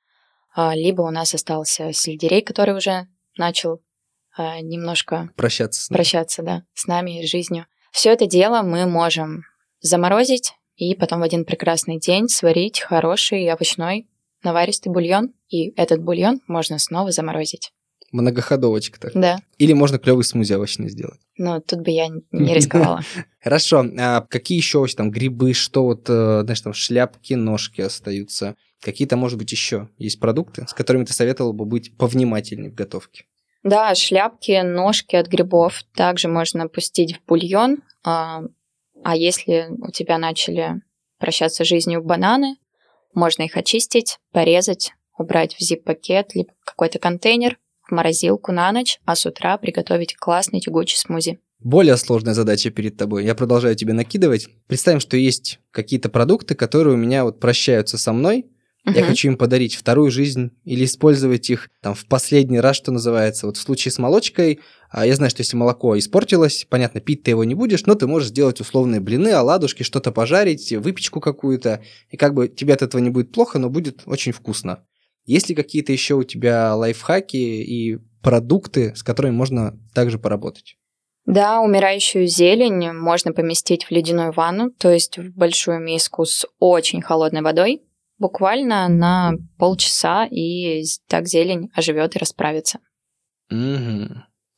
А, 0.54 0.74
Либо 0.74 1.02
у 1.02 1.10
нас 1.10 1.32
остался 1.34 1.92
сельдерей, 1.92 2.42
который 2.42 2.76
уже 2.76 3.06
начал 3.36 3.80
немножко 4.38 5.28
Прощаться 5.36 5.82
с 5.82 5.90
ним. 5.90 5.96
прощаться, 5.96 6.42
да, 6.42 6.62
с 6.72 6.86
нами 6.86 7.20
и 7.20 7.26
с 7.26 7.30
жизнью. 7.30 7.66
Все 7.90 8.10
это 8.12 8.26
дело 8.26 8.62
мы 8.62 8.86
можем 8.86 9.42
заморозить 9.80 10.52
и 10.76 10.94
потом 10.94 11.20
в 11.20 11.24
один 11.24 11.44
прекрасный 11.44 11.98
день 11.98 12.28
сварить 12.28 12.80
хороший 12.80 13.46
овощной 13.50 14.08
наваристый 14.42 14.92
бульон, 14.92 15.32
и 15.48 15.70
этот 15.76 16.02
бульон 16.02 16.40
можно 16.46 16.78
снова 16.78 17.10
заморозить. 17.12 17.72
Многоходовочка 18.12 18.98
так. 18.98 19.12
Да, 19.14 19.38
Или 19.58 19.72
можно 19.72 19.98
клевый 19.98 20.24
смузи 20.24 20.54
овощный 20.54 20.88
сделать. 20.88 21.20
но 21.38 21.60
тут 21.60 21.80
бы 21.82 21.90
я 21.92 22.08
не 22.32 22.54
рисковала. 22.54 23.02
Хорошо, 23.40 23.84
а 23.98 24.22
какие 24.22 24.58
еще 24.58 24.78
овощи, 24.78 24.96
там 24.96 25.10
грибы, 25.10 25.52
что 25.52 25.84
вот, 25.84 26.06
э, 26.08 26.40
знаешь, 26.42 26.60
там 26.60 26.72
шляпки, 26.72 27.34
ножки 27.34 27.80
остаются? 27.80 28.56
Какие-то, 28.80 29.16
может 29.16 29.38
быть, 29.38 29.52
еще 29.52 29.88
есть 29.98 30.18
продукты, 30.18 30.66
с 30.66 30.72
которыми 30.74 31.04
ты 31.04 31.12
советовал 31.12 31.52
бы 31.52 31.64
быть 31.66 31.96
повнимательнее 31.96 32.70
в 32.70 32.74
готовке? 32.74 33.24
Да, 33.62 33.94
шляпки, 33.94 34.62
ножки 34.62 35.16
от 35.16 35.28
грибов 35.28 35.84
также 35.94 36.28
можно 36.28 36.66
пустить 36.66 37.16
в 37.16 37.24
бульон. 37.26 37.78
А 38.02 38.42
а 39.02 39.16
если 39.16 39.68
у 39.80 39.90
тебя 39.90 40.18
начали 40.18 40.82
прощаться 41.18 41.64
с 41.64 41.68
жизнью 41.68 42.02
бананы, 42.02 42.56
можно 43.14 43.42
их 43.42 43.56
очистить, 43.56 44.18
порезать, 44.32 44.92
убрать 45.18 45.54
в 45.54 45.60
зип-пакет, 45.60 46.34
либо 46.34 46.52
какой-то 46.64 46.98
контейнер, 46.98 47.58
в 47.82 47.92
морозилку 47.92 48.52
на 48.52 48.70
ночь, 48.72 49.00
а 49.04 49.16
с 49.16 49.26
утра 49.26 49.56
приготовить 49.58 50.16
классный 50.16 50.60
тягучий 50.60 50.96
смузи. 50.96 51.40
Более 51.58 51.96
сложная 51.96 52.32
задача 52.32 52.70
перед 52.70 52.96
тобой. 52.96 53.24
Я 53.24 53.34
продолжаю 53.34 53.74
тебе 53.74 53.92
накидывать. 53.92 54.48
Представим, 54.66 55.00
что 55.00 55.16
есть 55.16 55.60
какие-то 55.72 56.08
продукты, 56.08 56.54
которые 56.54 56.94
у 56.94 56.98
меня 56.98 57.24
вот 57.24 57.38
прощаются 57.38 57.98
со 57.98 58.12
мной, 58.12 58.46
Uh-huh. 58.86 58.96
Я 58.96 59.04
хочу 59.04 59.28
им 59.28 59.36
подарить 59.36 59.74
вторую 59.74 60.10
жизнь 60.10 60.52
или 60.64 60.84
использовать 60.84 61.50
их 61.50 61.68
там 61.82 61.94
в 61.94 62.06
последний 62.06 62.60
раз, 62.60 62.76
что 62.76 62.92
называется. 62.92 63.46
Вот 63.46 63.58
в 63.58 63.60
случае 63.60 63.92
с 63.92 63.98
молочкой, 63.98 64.60
а, 64.90 65.06
я 65.06 65.14
знаю, 65.14 65.30
что 65.30 65.42
если 65.42 65.56
молоко 65.56 65.98
испортилось, 65.98 66.66
понятно, 66.68 67.00
пить 67.00 67.22
ты 67.22 67.32
его 67.32 67.44
не 67.44 67.54
будешь, 67.54 67.84
но 67.84 67.94
ты 67.94 68.06
можешь 68.06 68.30
сделать 68.30 68.60
условные 68.60 69.00
блины, 69.00 69.28
оладушки, 69.28 69.82
что-то 69.82 70.12
пожарить, 70.12 70.72
выпечку 70.72 71.20
какую-то, 71.20 71.82
и 72.08 72.16
как 72.16 72.34
бы 72.34 72.48
тебе 72.48 72.72
от 72.74 72.82
этого 72.82 73.00
не 73.00 73.10
будет 73.10 73.32
плохо, 73.32 73.58
но 73.58 73.68
будет 73.68 74.02
очень 74.06 74.32
вкусно. 74.32 74.84
Есть 75.26 75.48
ли 75.48 75.54
какие-то 75.54 75.92
еще 75.92 76.14
у 76.14 76.24
тебя 76.24 76.74
лайфхаки 76.74 77.36
и 77.36 77.98
продукты, 78.22 78.94
с 78.96 79.02
которыми 79.02 79.34
можно 79.34 79.78
также 79.94 80.18
поработать? 80.18 80.76
Да, 81.26 81.60
умирающую 81.60 82.26
зелень 82.26 82.92
можно 82.92 83.32
поместить 83.32 83.84
в 83.84 83.90
ледяную 83.90 84.32
ванну, 84.32 84.70
то 84.70 84.90
есть 84.90 85.18
в 85.18 85.32
большую 85.36 85.80
миску 85.80 86.24
с 86.24 86.46
очень 86.58 87.02
холодной 87.02 87.42
водой, 87.42 87.82
буквально 88.20 88.86
на 88.88 89.32
полчаса, 89.58 90.26
и 90.26 90.84
так 91.08 91.26
зелень 91.26 91.70
оживет 91.74 92.14
и 92.14 92.18
расправится. 92.20 92.78
Угу. 93.50 94.08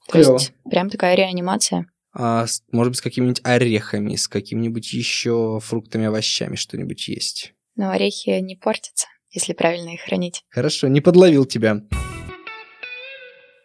То 0.09 0.13
Клево. 0.13 0.33
есть 0.35 0.53
прям 0.69 0.91
такая 0.91 1.15
реанимация. 1.15 1.87
А, 2.13 2.45
может 2.73 2.91
быть, 2.91 2.99
с 2.99 3.03
какими-нибудь 3.03 3.41
орехами, 3.45 4.17
с 4.17 4.29
какими-нибудь 4.29 4.93
еще 4.93 5.61
фруктами, 5.63 6.07
овощами 6.07 6.57
что-нибудь 6.57 7.09
есть? 7.09 7.55
Но 7.77 7.91
орехи 7.91 8.39
не 8.41 8.57
портятся, 8.57 9.07
если 9.31 9.55
правильно 9.55 9.95
их 9.95 10.03
хранить. 10.03 10.43
Хорошо, 10.51 10.89
не 10.89 11.01
подловил 11.01 11.47
тебя. 11.47 11.83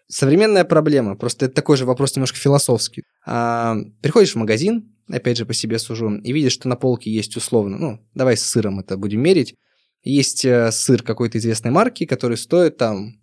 Современная 0.08 0.64
проблема, 0.64 1.18
просто 1.18 1.48
это 1.48 1.56
такой 1.56 1.76
же 1.76 1.86
вопрос 1.86 2.16
немножко 2.16 2.38
философский. 2.38 3.04
А, 3.26 3.76
приходишь 4.02 4.34
в 4.34 4.38
магазин, 4.38 4.96
опять 5.10 5.38
же 5.38 5.46
по 5.46 5.54
себе 5.54 5.80
сужу, 5.80 6.16
и 6.16 6.32
видишь, 6.32 6.54
что 6.54 6.70
на 6.70 6.78
полке 6.78 7.12
есть 7.12 7.36
условно, 7.36 7.78
ну, 7.78 8.00
давай 8.14 8.38
с 8.38 8.44
сыром 8.46 8.80
это 8.80 8.96
будем 8.96 9.22
мерить, 9.22 9.56
есть 10.04 10.46
э, 10.46 10.72
сыр 10.72 11.04
какой-то 11.04 11.38
известной 11.38 11.72
марки, 11.72 12.06
который 12.06 12.38
стоит 12.38 12.78
там 12.78 13.20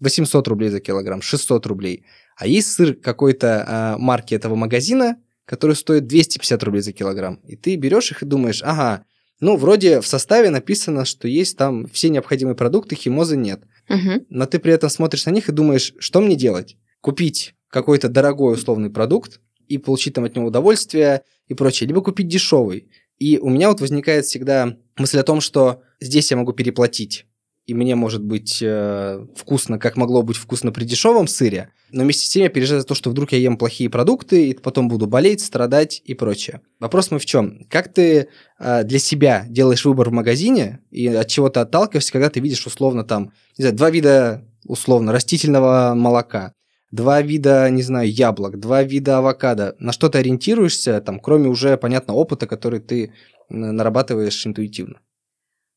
800 0.00 0.48
рублей 0.48 0.70
за 0.70 0.80
килограмм, 0.80 1.22
600 1.22 1.66
рублей. 1.66 2.04
А 2.36 2.46
есть 2.46 2.72
сыр 2.72 2.94
какой-то 2.94 3.64
а, 3.66 3.98
марки 3.98 4.34
этого 4.34 4.54
магазина, 4.54 5.16
который 5.44 5.76
стоит 5.76 6.06
250 6.06 6.62
рублей 6.62 6.80
за 6.80 6.92
килограмм. 6.92 7.36
И 7.46 7.56
ты 7.56 7.76
берешь 7.76 8.10
их 8.10 8.22
и 8.22 8.26
думаешь, 8.26 8.62
ага, 8.62 9.04
ну, 9.40 9.56
вроде 9.56 10.00
в 10.00 10.06
составе 10.06 10.50
написано, 10.50 11.04
что 11.04 11.26
есть 11.26 11.56
там 11.56 11.86
все 11.88 12.08
необходимые 12.08 12.54
продукты, 12.54 12.94
химозы 12.94 13.36
нет. 13.36 13.62
Угу. 13.88 14.26
Но 14.28 14.46
ты 14.46 14.58
при 14.58 14.72
этом 14.72 14.90
смотришь 14.90 15.26
на 15.26 15.30
них 15.30 15.48
и 15.48 15.52
думаешь, 15.52 15.94
что 15.98 16.20
мне 16.20 16.36
делать? 16.36 16.76
Купить 17.00 17.54
какой-то 17.68 18.08
дорогой 18.08 18.54
условный 18.54 18.90
продукт 18.90 19.40
и 19.66 19.78
получить 19.78 20.14
там 20.14 20.24
от 20.24 20.36
него 20.36 20.46
удовольствие 20.46 21.22
и 21.48 21.54
прочее, 21.54 21.88
либо 21.88 22.02
купить 22.02 22.28
дешевый. 22.28 22.90
И 23.20 23.38
у 23.38 23.50
меня 23.50 23.68
вот 23.68 23.80
возникает 23.80 24.24
всегда 24.24 24.76
мысль 24.96 25.20
о 25.20 25.22
том, 25.22 25.40
что 25.40 25.82
здесь 26.00 26.30
я 26.30 26.38
могу 26.38 26.52
переплатить, 26.52 27.26
и 27.66 27.74
мне 27.74 27.94
может 27.94 28.24
быть 28.24 28.60
э, 28.62 29.26
вкусно, 29.36 29.78
как 29.78 29.96
могло 29.96 30.22
быть 30.22 30.36
вкусно 30.36 30.72
при 30.72 30.84
дешевом 30.84 31.28
сыре, 31.28 31.70
но 31.92 32.02
вместе 32.02 32.26
с 32.26 32.30
тем 32.30 32.42
я 32.42 32.48
переживаю 32.48 32.80
за 32.80 32.86
то, 32.86 32.94
что 32.94 33.10
вдруг 33.10 33.32
я 33.32 33.38
ем 33.38 33.58
плохие 33.58 33.90
продукты, 33.90 34.48
и 34.48 34.54
потом 34.54 34.88
буду 34.88 35.06
болеть, 35.06 35.44
страдать 35.44 36.00
и 36.04 36.14
прочее. 36.14 36.62
Вопрос 36.80 37.10
мой 37.10 37.20
в 37.20 37.26
чем? 37.26 37.66
Как 37.68 37.92
ты 37.92 38.28
э, 38.58 38.84
для 38.84 38.98
себя 38.98 39.44
делаешь 39.48 39.84
выбор 39.84 40.08
в 40.08 40.12
магазине 40.12 40.80
и 40.90 41.06
от 41.06 41.28
чего 41.28 41.48
ты 41.50 41.60
отталкиваешься, 41.60 42.12
когда 42.12 42.30
ты 42.30 42.40
видишь 42.40 42.66
условно 42.66 43.04
там, 43.04 43.32
не 43.58 43.62
знаю, 43.62 43.76
два 43.76 43.90
вида 43.90 44.44
условно 44.64 45.12
растительного 45.12 45.94
молока, 45.94 46.54
два 46.90 47.22
вида, 47.22 47.68
не 47.70 47.82
знаю, 47.82 48.10
яблок, 48.10 48.58
два 48.58 48.82
вида 48.82 49.18
авокадо. 49.18 49.76
На 49.78 49.92
что 49.92 50.08
ты 50.08 50.18
ориентируешься, 50.18 51.00
там, 51.00 51.20
кроме 51.20 51.48
уже, 51.48 51.76
понятно, 51.76 52.14
опыта, 52.14 52.46
который 52.46 52.80
ты 52.80 53.14
нарабатываешь 53.48 54.46
интуитивно? 54.46 55.00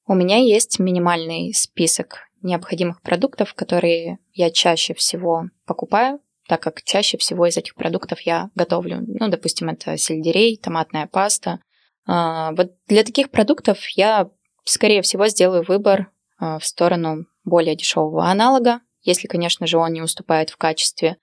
У 0.06 0.16
меня 0.16 0.38
есть 0.38 0.80
минимальный 0.80 1.54
список 1.54 2.28
необходимых 2.42 3.02
продуктов, 3.02 3.54
которые 3.54 4.20
я 4.34 4.52
чаще 4.52 4.94
всего 4.94 5.46
покупаю, 5.66 6.20
так 6.48 6.62
как 6.62 6.84
чаще 6.84 7.18
всего 7.18 7.46
из 7.48 7.56
этих 7.56 7.76
продуктов 7.76 8.20
я 8.22 8.50
готовлю. 8.54 9.04
Ну, 9.08 9.30
допустим, 9.30 9.70
это 9.70 9.98
сельдерей, 9.98 10.58
томатная 10.58 11.08
паста. 11.08 11.60
А, 12.06 12.52
вот 12.52 12.74
для 12.88 13.04
таких 13.04 13.32
продуктов 13.32 13.88
я, 13.96 14.30
скорее 14.66 15.02
всего, 15.02 15.28
сделаю 15.28 15.64
выбор 15.64 16.12
а, 16.38 16.60
в 16.60 16.66
сторону 16.66 17.26
более 17.46 17.76
дешевого 17.76 18.26
аналога, 18.26 18.82
если, 19.04 19.28
конечно 19.28 19.68
же, 19.68 19.78
он 19.78 19.94
не 19.94 20.02
уступает 20.02 20.50
в 20.50 20.58
качестве. 20.58 21.18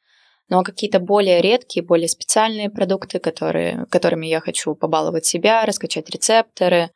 Но 0.48 0.62
какие-то 0.62 0.98
более 1.00 1.40
редкие, 1.40 1.84
более 1.84 2.08
специальные 2.08 2.70
продукты, 2.70 3.18
которые, 3.18 3.86
которыми 3.90 4.26
я 4.26 4.40
хочу 4.40 4.74
побаловать 4.74 5.24
себя, 5.24 5.64
раскачать 5.64 6.10
рецепторы, 6.10 6.90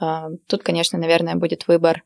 а, 0.00 0.30
тут, 0.46 0.62
конечно, 0.62 0.98
наверное, 0.98 1.34
будет 1.34 1.68
выбор 1.68 2.02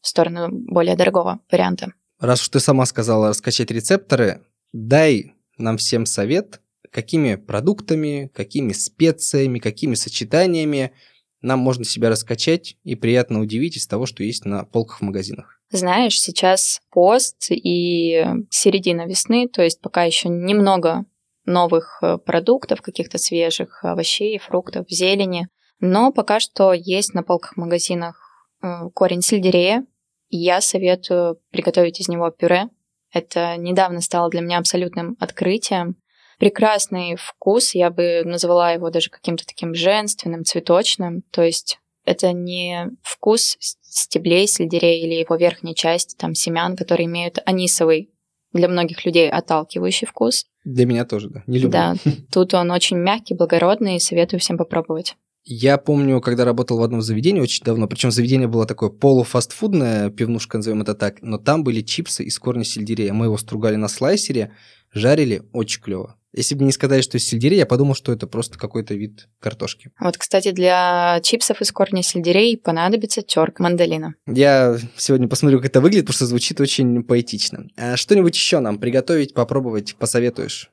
в 0.00 0.08
сторону 0.08 0.48
более 0.50 0.96
дорогого 0.96 1.40
варианта. 1.50 1.92
Раз 2.20 2.42
уж 2.42 2.48
ты 2.50 2.60
сама 2.60 2.86
сказала 2.86 3.28
раскачать 3.28 3.70
рецепторы, 3.70 4.44
дай 4.72 5.34
нам 5.58 5.76
всем 5.76 6.06
совет, 6.06 6.60
какими 6.90 7.36
продуктами, 7.36 8.30
какими 8.34 8.72
специями, 8.72 9.58
какими 9.58 9.94
сочетаниями 9.94 10.92
нам 11.40 11.58
можно 11.58 11.84
себя 11.84 12.10
раскачать 12.10 12.76
и 12.84 12.94
приятно 12.94 13.40
удивить 13.40 13.76
из 13.76 13.86
того, 13.86 14.06
что 14.06 14.22
есть 14.22 14.44
на 14.44 14.64
полках 14.64 15.00
в 15.00 15.02
магазинах. 15.02 15.60
Знаешь, 15.72 16.20
сейчас 16.20 16.82
пост 16.90 17.46
и 17.50 18.26
середина 18.50 19.06
весны, 19.06 19.48
то 19.48 19.62
есть 19.62 19.80
пока 19.80 20.02
еще 20.04 20.28
немного 20.28 21.06
новых 21.46 21.98
э, 22.02 22.18
продуктов, 22.18 22.82
каких-то 22.82 23.16
свежих 23.16 23.82
овощей, 23.82 24.38
фруктов, 24.38 24.84
зелени, 24.90 25.48
но 25.80 26.12
пока 26.12 26.40
что 26.40 26.74
есть 26.74 27.14
на 27.14 27.22
полках 27.22 27.56
магазинах 27.56 28.46
э, 28.62 28.90
корень 28.94 29.22
сельдерея, 29.22 29.86
я 30.28 30.60
советую 30.60 31.40
приготовить 31.50 32.00
из 32.00 32.08
него 32.08 32.30
пюре. 32.30 32.68
Это 33.10 33.56
недавно 33.56 34.02
стало 34.02 34.28
для 34.28 34.42
меня 34.42 34.58
абсолютным 34.58 35.16
открытием. 35.20 35.96
Прекрасный 36.38 37.16
вкус, 37.16 37.74
я 37.74 37.90
бы 37.90 38.22
назвала 38.26 38.72
его 38.72 38.90
даже 38.90 39.08
каким-то 39.08 39.46
таким 39.46 39.74
женственным, 39.74 40.44
цветочным. 40.44 41.22
То 41.30 41.42
есть 41.42 41.78
это 42.04 42.32
не 42.32 42.90
вкус 43.02 43.56
стеблей 43.94 44.46
сельдерея 44.46 45.04
или 45.04 45.14
его 45.14 45.36
верхней 45.36 45.74
части, 45.74 46.16
там 46.16 46.34
семян, 46.34 46.76
которые 46.76 47.06
имеют 47.06 47.38
анисовый 47.44 48.10
для 48.52 48.68
многих 48.68 49.04
людей 49.04 49.30
отталкивающий 49.30 50.06
вкус. 50.06 50.46
Для 50.64 50.86
меня 50.86 51.04
тоже, 51.04 51.28
да. 51.28 51.42
Не 51.46 51.58
люблю. 51.58 51.70
Да, 51.72 51.94
тут 52.32 52.54
он 52.54 52.70
очень 52.70 52.98
мягкий, 52.98 53.34
благородный, 53.34 53.96
и 53.96 54.00
советую 54.00 54.40
всем 54.40 54.58
попробовать. 54.58 55.16
Я 55.44 55.76
помню, 55.76 56.20
когда 56.20 56.44
работал 56.44 56.78
в 56.78 56.82
одном 56.82 57.02
заведении 57.02 57.40
очень 57.40 57.64
давно, 57.64 57.88
причем 57.88 58.12
заведение 58.12 58.46
было 58.46 58.64
такое 58.64 58.90
полуфастфудное, 58.90 60.08
пивнушка, 60.10 60.58
назовем 60.58 60.82
это 60.82 60.94
так, 60.94 61.20
но 61.20 61.36
там 61.36 61.64
были 61.64 61.80
чипсы 61.80 62.22
из 62.22 62.38
корня 62.38 62.62
сельдерея. 62.62 63.12
Мы 63.12 63.26
его 63.26 63.36
стругали 63.36 63.74
на 63.74 63.88
слайсере, 63.88 64.52
жарили, 64.92 65.42
очень 65.52 65.82
клево. 65.82 66.16
Если 66.32 66.54
бы 66.54 66.64
не 66.64 66.72
сказали, 66.72 67.02
что 67.02 67.18
из 67.18 67.26
сельдерея, 67.26 67.60
я 67.60 67.66
подумал, 67.66 67.94
что 67.94 68.12
это 68.12 68.26
просто 68.26 68.58
какой-то 68.58 68.94
вид 68.94 69.28
картошки. 69.38 69.90
Вот, 70.00 70.16
кстати, 70.16 70.50
для 70.50 71.20
чипсов 71.22 71.60
из 71.60 71.70
корня 71.72 72.02
сельдерей 72.02 72.56
понадобится 72.56 73.22
терка 73.22 73.62
мандолина. 73.62 74.14
Я 74.26 74.78
сегодня 74.96 75.28
посмотрю, 75.28 75.58
как 75.58 75.68
это 75.68 75.80
выглядит, 75.80 76.06
потому 76.06 76.16
что 76.16 76.26
звучит 76.26 76.60
очень 76.60 77.02
поэтично. 77.02 77.68
А 77.76 77.96
что-нибудь 77.96 78.34
еще 78.34 78.60
нам 78.60 78.78
приготовить, 78.78 79.34
попробовать, 79.34 79.94
посоветуешь? 79.96 80.70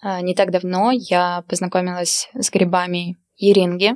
А, 0.00 0.20
не 0.20 0.34
так 0.34 0.50
давно 0.50 0.90
я 0.92 1.42
познакомилась 1.48 2.28
с 2.34 2.50
грибами 2.50 3.16
еринги. 3.36 3.94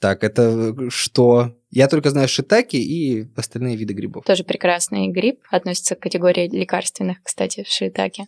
Так, 0.00 0.22
это 0.22 0.90
что? 0.90 1.56
Я 1.70 1.88
только 1.88 2.10
знаю 2.10 2.28
шитаки 2.28 2.76
и 2.76 3.26
остальные 3.36 3.76
виды 3.76 3.94
грибов. 3.94 4.24
Тоже 4.24 4.44
прекрасный 4.44 5.08
гриб, 5.08 5.40
относится 5.50 5.96
к 5.96 6.00
категории 6.00 6.48
лекарственных, 6.48 7.22
кстати. 7.22 7.64
А, 7.66 8.26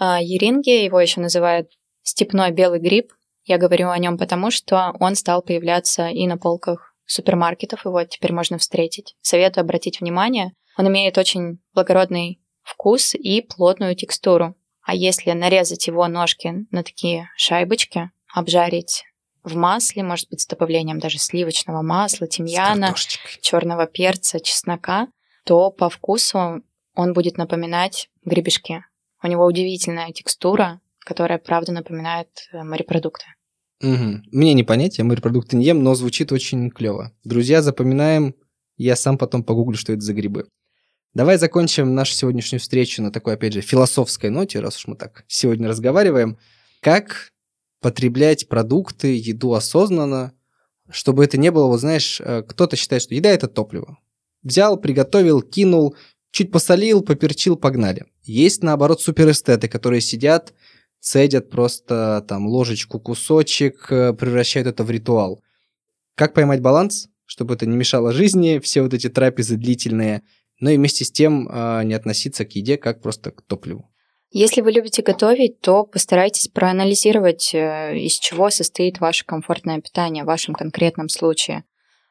еринги, 0.00 0.84
его 0.84 1.00
еще 1.00 1.20
называют 1.20 1.70
степной 2.02 2.50
белый 2.50 2.80
гриб. 2.80 3.12
Я 3.44 3.58
говорю 3.58 3.90
о 3.90 3.98
нем 3.98 4.18
потому, 4.18 4.50
что 4.50 4.94
он 5.00 5.14
стал 5.14 5.42
появляться 5.42 6.08
и 6.08 6.26
на 6.26 6.38
полках 6.38 6.94
супермаркетов, 7.06 7.84
его 7.84 8.04
теперь 8.04 8.32
можно 8.32 8.58
встретить. 8.58 9.16
Советую 9.20 9.62
обратить 9.62 10.00
внимание. 10.00 10.52
Он 10.76 10.88
имеет 10.88 11.18
очень 11.18 11.58
благородный 11.74 12.40
вкус 12.62 13.14
и 13.14 13.42
плотную 13.42 13.94
текстуру. 13.96 14.54
А 14.82 14.94
если 14.94 15.32
нарезать 15.32 15.86
его 15.86 16.06
ножки 16.08 16.66
на 16.70 16.82
такие 16.82 17.28
шайбочки, 17.36 18.10
обжарить 18.32 19.04
в 19.42 19.56
масле, 19.56 20.02
может 20.02 20.28
быть, 20.30 20.40
с 20.40 20.46
добавлением 20.46 20.98
даже 20.98 21.18
сливочного 21.18 21.82
масла, 21.82 22.26
тимьяна, 22.26 22.94
черного 23.40 23.86
перца, 23.86 24.40
чеснока, 24.40 25.08
то 25.44 25.70
по 25.70 25.88
вкусу 25.88 26.62
он 26.94 27.12
будет 27.12 27.36
напоминать 27.36 28.08
гребешки. 28.24 28.84
У 29.22 29.26
него 29.26 29.44
удивительная 29.44 30.12
текстура, 30.12 30.80
которая, 31.00 31.38
правда, 31.38 31.72
напоминает 31.72 32.28
э, 32.52 32.62
морепродукты. 32.62 33.26
Угу. 33.82 34.22
Мне 34.32 34.54
не 34.54 34.62
понять, 34.62 34.98
я 34.98 35.04
морепродукты 35.04 35.56
не 35.56 35.64
ем, 35.64 35.82
но 35.82 35.94
звучит 35.94 36.32
очень 36.32 36.70
клево. 36.70 37.12
Друзья, 37.24 37.62
запоминаем, 37.62 38.34
я 38.76 38.96
сам 38.96 39.18
потом 39.18 39.42
погуглю, 39.42 39.76
что 39.76 39.92
это 39.92 40.02
за 40.02 40.14
грибы. 40.14 40.46
Давай 41.12 41.38
закончим 41.38 41.94
нашу 41.94 42.12
сегодняшнюю 42.12 42.60
встречу 42.60 43.02
на 43.02 43.10
такой, 43.10 43.34
опять 43.34 43.52
же, 43.52 43.62
философской 43.62 44.30
ноте, 44.30 44.60
раз 44.60 44.76
уж 44.76 44.86
мы 44.86 44.96
так 44.96 45.24
сегодня 45.26 45.68
разговариваем. 45.68 46.38
Как 46.80 47.32
потреблять 47.80 48.48
продукты, 48.48 49.16
еду 49.16 49.54
осознанно, 49.54 50.32
чтобы 50.90 51.24
это 51.24 51.36
не 51.38 51.50
было, 51.50 51.66
вот 51.66 51.80
знаешь, 51.80 52.20
э, 52.20 52.42
кто-то 52.42 52.76
считает, 52.76 53.02
что 53.02 53.14
еда– 53.14 53.30
это 53.30 53.48
топливо. 53.48 53.98
Взял, 54.42 54.76
приготовил, 54.76 55.42
кинул, 55.42 55.96
чуть 56.30 56.52
посолил, 56.52 57.02
поперчил, 57.02 57.56
погнали. 57.56 58.06
Есть, 58.22 58.62
наоборот, 58.62 59.00
суперэстеты, 59.00 59.68
которые 59.68 60.00
сидят, 60.00 60.54
цедят 61.00 61.50
просто 61.50 62.24
там 62.28 62.46
ложечку, 62.46 63.00
кусочек, 63.00 63.90
э, 63.90 64.12
превращают 64.12 64.68
это 64.68 64.84
в 64.84 64.90
ритуал. 64.90 65.42
Как 66.14 66.34
поймать 66.34 66.60
баланс, 66.60 67.08
чтобы 67.24 67.54
это 67.54 67.66
не 67.66 67.76
мешало 67.76 68.12
жизни, 68.12 68.58
все 68.58 68.82
вот 68.82 68.94
эти 68.94 69.08
трапезы 69.08 69.56
длительные, 69.56 70.22
но 70.60 70.70
и 70.70 70.76
вместе 70.76 71.04
с 71.04 71.10
тем 71.10 71.48
э, 71.48 71.84
не 71.84 71.94
относиться 71.94 72.44
к 72.44 72.52
еде 72.52 72.76
как 72.76 73.00
просто 73.02 73.30
к 73.30 73.42
топливу. 73.42 73.90
Если 74.32 74.60
вы 74.60 74.70
любите 74.70 75.02
готовить, 75.02 75.60
то 75.60 75.84
постарайтесь 75.84 76.46
проанализировать, 76.48 77.50
э, 77.52 77.98
из 77.98 78.18
чего 78.18 78.50
состоит 78.50 79.00
ваше 79.00 79.24
комфортное 79.24 79.80
питание 79.80 80.22
в 80.22 80.28
вашем 80.28 80.54
конкретном 80.54 81.08
случае. 81.08 81.64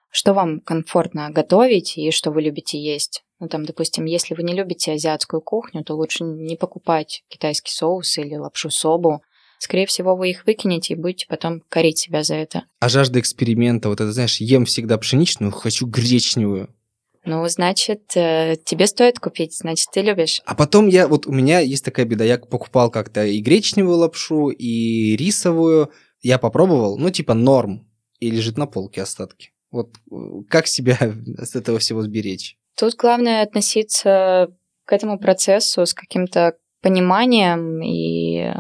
Что 0.10 0.34
вам 0.34 0.60
комфортно 0.60 1.30
готовить 1.30 1.98
и 1.98 2.12
что 2.12 2.32
вы 2.32 2.42
любите 2.42 2.82
есть. 2.82 3.24
Ну, 3.40 3.48
там, 3.48 3.66
допустим, 3.66 4.06
если 4.06 4.36
вы 4.36 4.44
не 4.44 4.54
любите 4.54 4.92
азиатскую 4.92 5.42
кухню, 5.42 5.84
то 5.84 5.96
лучше 5.96 6.24
не 6.24 6.58
покупать 6.58 7.24
китайский 7.30 7.72
соус 7.72 8.18
или 8.18 8.36
лапшу 8.36 8.70
собу. 8.70 9.22
Скорее 9.60 9.86
всего, 9.86 10.16
вы 10.16 10.32
их 10.32 10.46
выкинете 10.46 10.94
и 10.94 10.98
будете 10.98 11.26
потом 11.28 11.62
корить 11.70 12.00
себя 12.00 12.24
за 12.24 12.36
это. 12.36 12.64
А 12.80 12.90
жажда 12.90 13.20
эксперимента, 13.20 13.90
вот 13.90 14.02
это, 14.02 14.12
знаешь, 14.12 14.38
ем 14.40 14.66
всегда 14.66 14.98
пшеничную, 14.98 15.52
хочу 15.52 15.86
гречневую. 15.86 16.74
Ну, 17.26 17.48
значит, 17.48 18.16
э, 18.16 18.56
тебе 18.64 18.88
стоит 18.88 19.20
купить, 19.20 19.58
значит, 19.58 19.90
ты 19.92 20.02
любишь. 20.02 20.42
А 20.46 20.56
потом 20.56 20.88
я, 20.88 21.08
вот 21.08 21.28
у 21.28 21.32
меня 21.32 21.60
есть 21.60 21.84
такая 21.84 22.06
беда, 22.06 22.24
я 22.24 22.38
покупал 22.38 22.90
как-то 22.90 23.26
и 23.26 23.40
гречневую 23.40 23.98
лапшу, 23.98 24.50
и 24.50 25.16
рисовую. 25.18 25.92
Я 26.22 26.38
попробовал, 26.40 26.98
ну, 26.98 27.10
типа 27.10 27.34
норм, 27.34 27.88
и 28.20 28.32
лежит 28.32 28.58
на 28.58 28.66
полке 28.66 29.02
остатки. 29.02 29.52
Вот 29.72 29.90
э, 30.12 30.16
как 30.50 30.68
себя 30.68 30.98
с 31.38 31.56
этого 31.56 31.80
всего 31.80 32.02
сберечь? 32.02 32.58
Тут 32.78 32.96
главное 32.96 33.44
относиться 33.44 34.48
к 34.86 34.94
этому 34.94 35.20
процессу 35.20 35.86
с 35.86 35.94
каким-то 35.94 36.56
пониманием, 36.82 37.82
и 37.82 38.52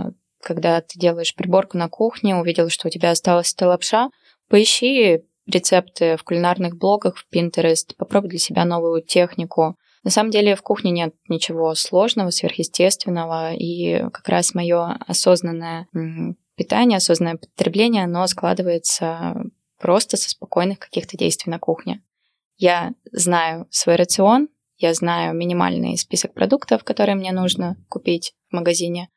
когда 0.42 0.82
ты 0.82 1.00
делаешь 1.00 1.36
приборку 1.36 1.78
на 1.78 1.90
кухне, 1.90 2.36
увидел, 2.36 2.70
что 2.70 2.88
у 2.88 2.92
тебя 2.92 3.12
осталась 3.12 3.54
эта 3.54 3.68
лапша, 3.68 4.10
поищи 4.50 5.22
рецепты 5.48 6.18
в 6.18 6.24
кулинарных 6.24 6.78
блогах, 6.78 7.18
в 7.18 7.26
Pinterest, 7.34 7.96
попробуй 7.98 8.30
для 8.30 8.40
себя 8.40 8.66
новую 8.66 9.02
технику. 9.02 9.76
На 10.04 10.12
самом 10.12 10.32
деле 10.32 10.56
в 10.56 10.62
кухне 10.62 10.92
нет 10.92 11.14
ничего 11.28 11.74
сложного, 11.76 12.30
сверхъестественного, 12.30 13.54
и 13.54 14.04
как 14.12 14.28
раз 14.30 14.54
мое 14.54 14.98
осознанное 15.08 15.88
питание, 16.56 16.98
осознанное 16.98 17.38
потребление, 17.38 18.04
оно 18.04 18.26
складывается 18.28 19.44
просто 19.80 20.18
со 20.18 20.30
спокойных 20.30 20.80
каких-то 20.80 21.18
действий 21.18 21.52
на 21.52 21.60
кухне. 21.60 22.04
Я 22.58 22.94
знаю 23.12 23.68
свой 23.72 23.96
рацион, 23.96 24.50
я 24.78 24.94
знаю 24.94 25.36
минимальный 25.36 25.98
список 25.98 26.34
продуктов, 26.34 26.84
которые 26.84 27.16
мне 27.16 27.32
нужно 27.32 27.76
купить 27.90 28.34
в 28.50 28.56
магазине. 28.56 29.10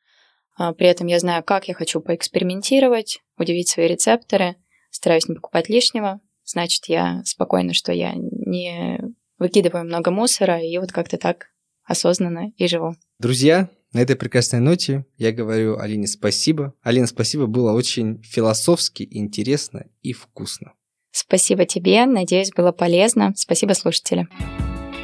А, 0.57 0.73
при 0.73 0.87
этом 0.87 1.07
я 1.07 1.19
знаю, 1.19 1.43
как 1.45 1.69
я 1.69 1.75
хочу 1.75 2.01
поэкспериментировать, 2.01 3.21
удивить 3.37 3.69
свои 3.69 3.87
рецепторы, 3.89 4.57
стараюсь 4.91 5.29
не 5.29 5.35
покупать 5.35 5.69
лишнего. 5.69 6.21
Значит, 6.45 6.87
я 6.87 7.23
спокойна, 7.25 7.75
что 7.75 7.93
я 7.93 8.13
не 8.15 9.01
выкидываю 9.39 9.85
много 9.85 10.11
мусора, 10.11 10.61
и 10.61 10.77
вот 10.79 10.93
как-то 10.93 11.17
так 11.17 11.47
осознанно 11.85 12.53
и 12.57 12.67
живу. 12.67 12.95
Друзья, 13.19 13.69
на 13.93 14.01
этой 14.01 14.17
прекрасной 14.17 14.61
ноте 14.61 15.05
я 15.19 15.33
говорю 15.33 15.79
Алине 15.79 16.07
спасибо. 16.07 16.75
Алина, 16.83 17.07
спасибо, 17.07 17.47
было 17.47 17.73
очень 17.73 18.23
философски, 18.23 19.07
интересно 19.11 19.87
и 20.03 20.13
вкусно. 20.13 20.73
Спасибо 21.11 21.67
тебе, 21.67 22.07
надеюсь, 22.07 22.53
было 22.57 22.73
полезно. 22.73 23.35
Спасибо, 23.37 23.75
слушатели. 23.75 24.27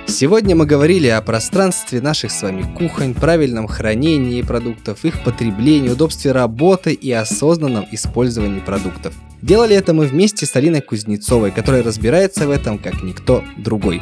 Сегодня 0.06 0.56
мы 0.56 0.64
говорили 0.64 1.06
о 1.06 1.20
пространстве 1.20 2.00
наших 2.00 2.30
с 2.30 2.42
вами 2.42 2.64
кухонь, 2.78 3.12
правильном 3.12 3.66
хранении 3.66 4.40
продуктов, 4.40 5.04
их 5.04 5.22
потреблении, 5.22 5.90
удобстве 5.90 6.32
работы 6.32 6.94
и 6.94 7.12
осознанном 7.12 7.86
использовании 7.92 8.60
продуктов. 8.60 9.14
Делали 9.42 9.76
это 9.76 9.92
мы 9.92 10.06
вместе 10.06 10.46
с 10.46 10.56
Алиной 10.56 10.80
Кузнецовой, 10.80 11.50
которая 11.50 11.82
разбирается 11.82 12.48
в 12.48 12.50
этом 12.50 12.78
как 12.78 13.02
никто 13.02 13.44
другой. 13.58 14.00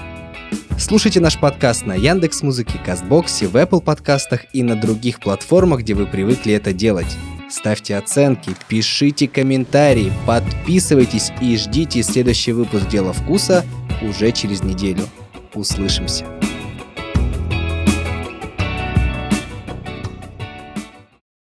Слушайте 0.78 1.20
наш 1.20 1.38
подкаст 1.38 1.86
на 1.86 1.94
Яндекс 1.94 2.42
Музыке, 2.42 2.78
Кастбоксе, 2.84 3.46
в 3.46 3.56
Apple 3.56 3.80
подкастах 3.80 4.46
и 4.52 4.62
на 4.62 4.76
других 4.76 5.20
платформах, 5.20 5.80
где 5.80 5.94
вы 5.94 6.06
привыкли 6.06 6.54
это 6.54 6.72
делать 6.72 7.16
ставьте 7.48 7.96
оценки, 7.96 8.54
пишите 8.68 9.28
комментарии, 9.28 10.12
подписывайтесь 10.26 11.32
и 11.40 11.56
ждите 11.56 12.02
следующий 12.02 12.52
выпуск 12.52 12.88
«Дела 12.88 13.12
вкуса» 13.12 13.64
уже 14.02 14.32
через 14.32 14.62
неделю. 14.62 15.04
Услышимся! 15.54 16.26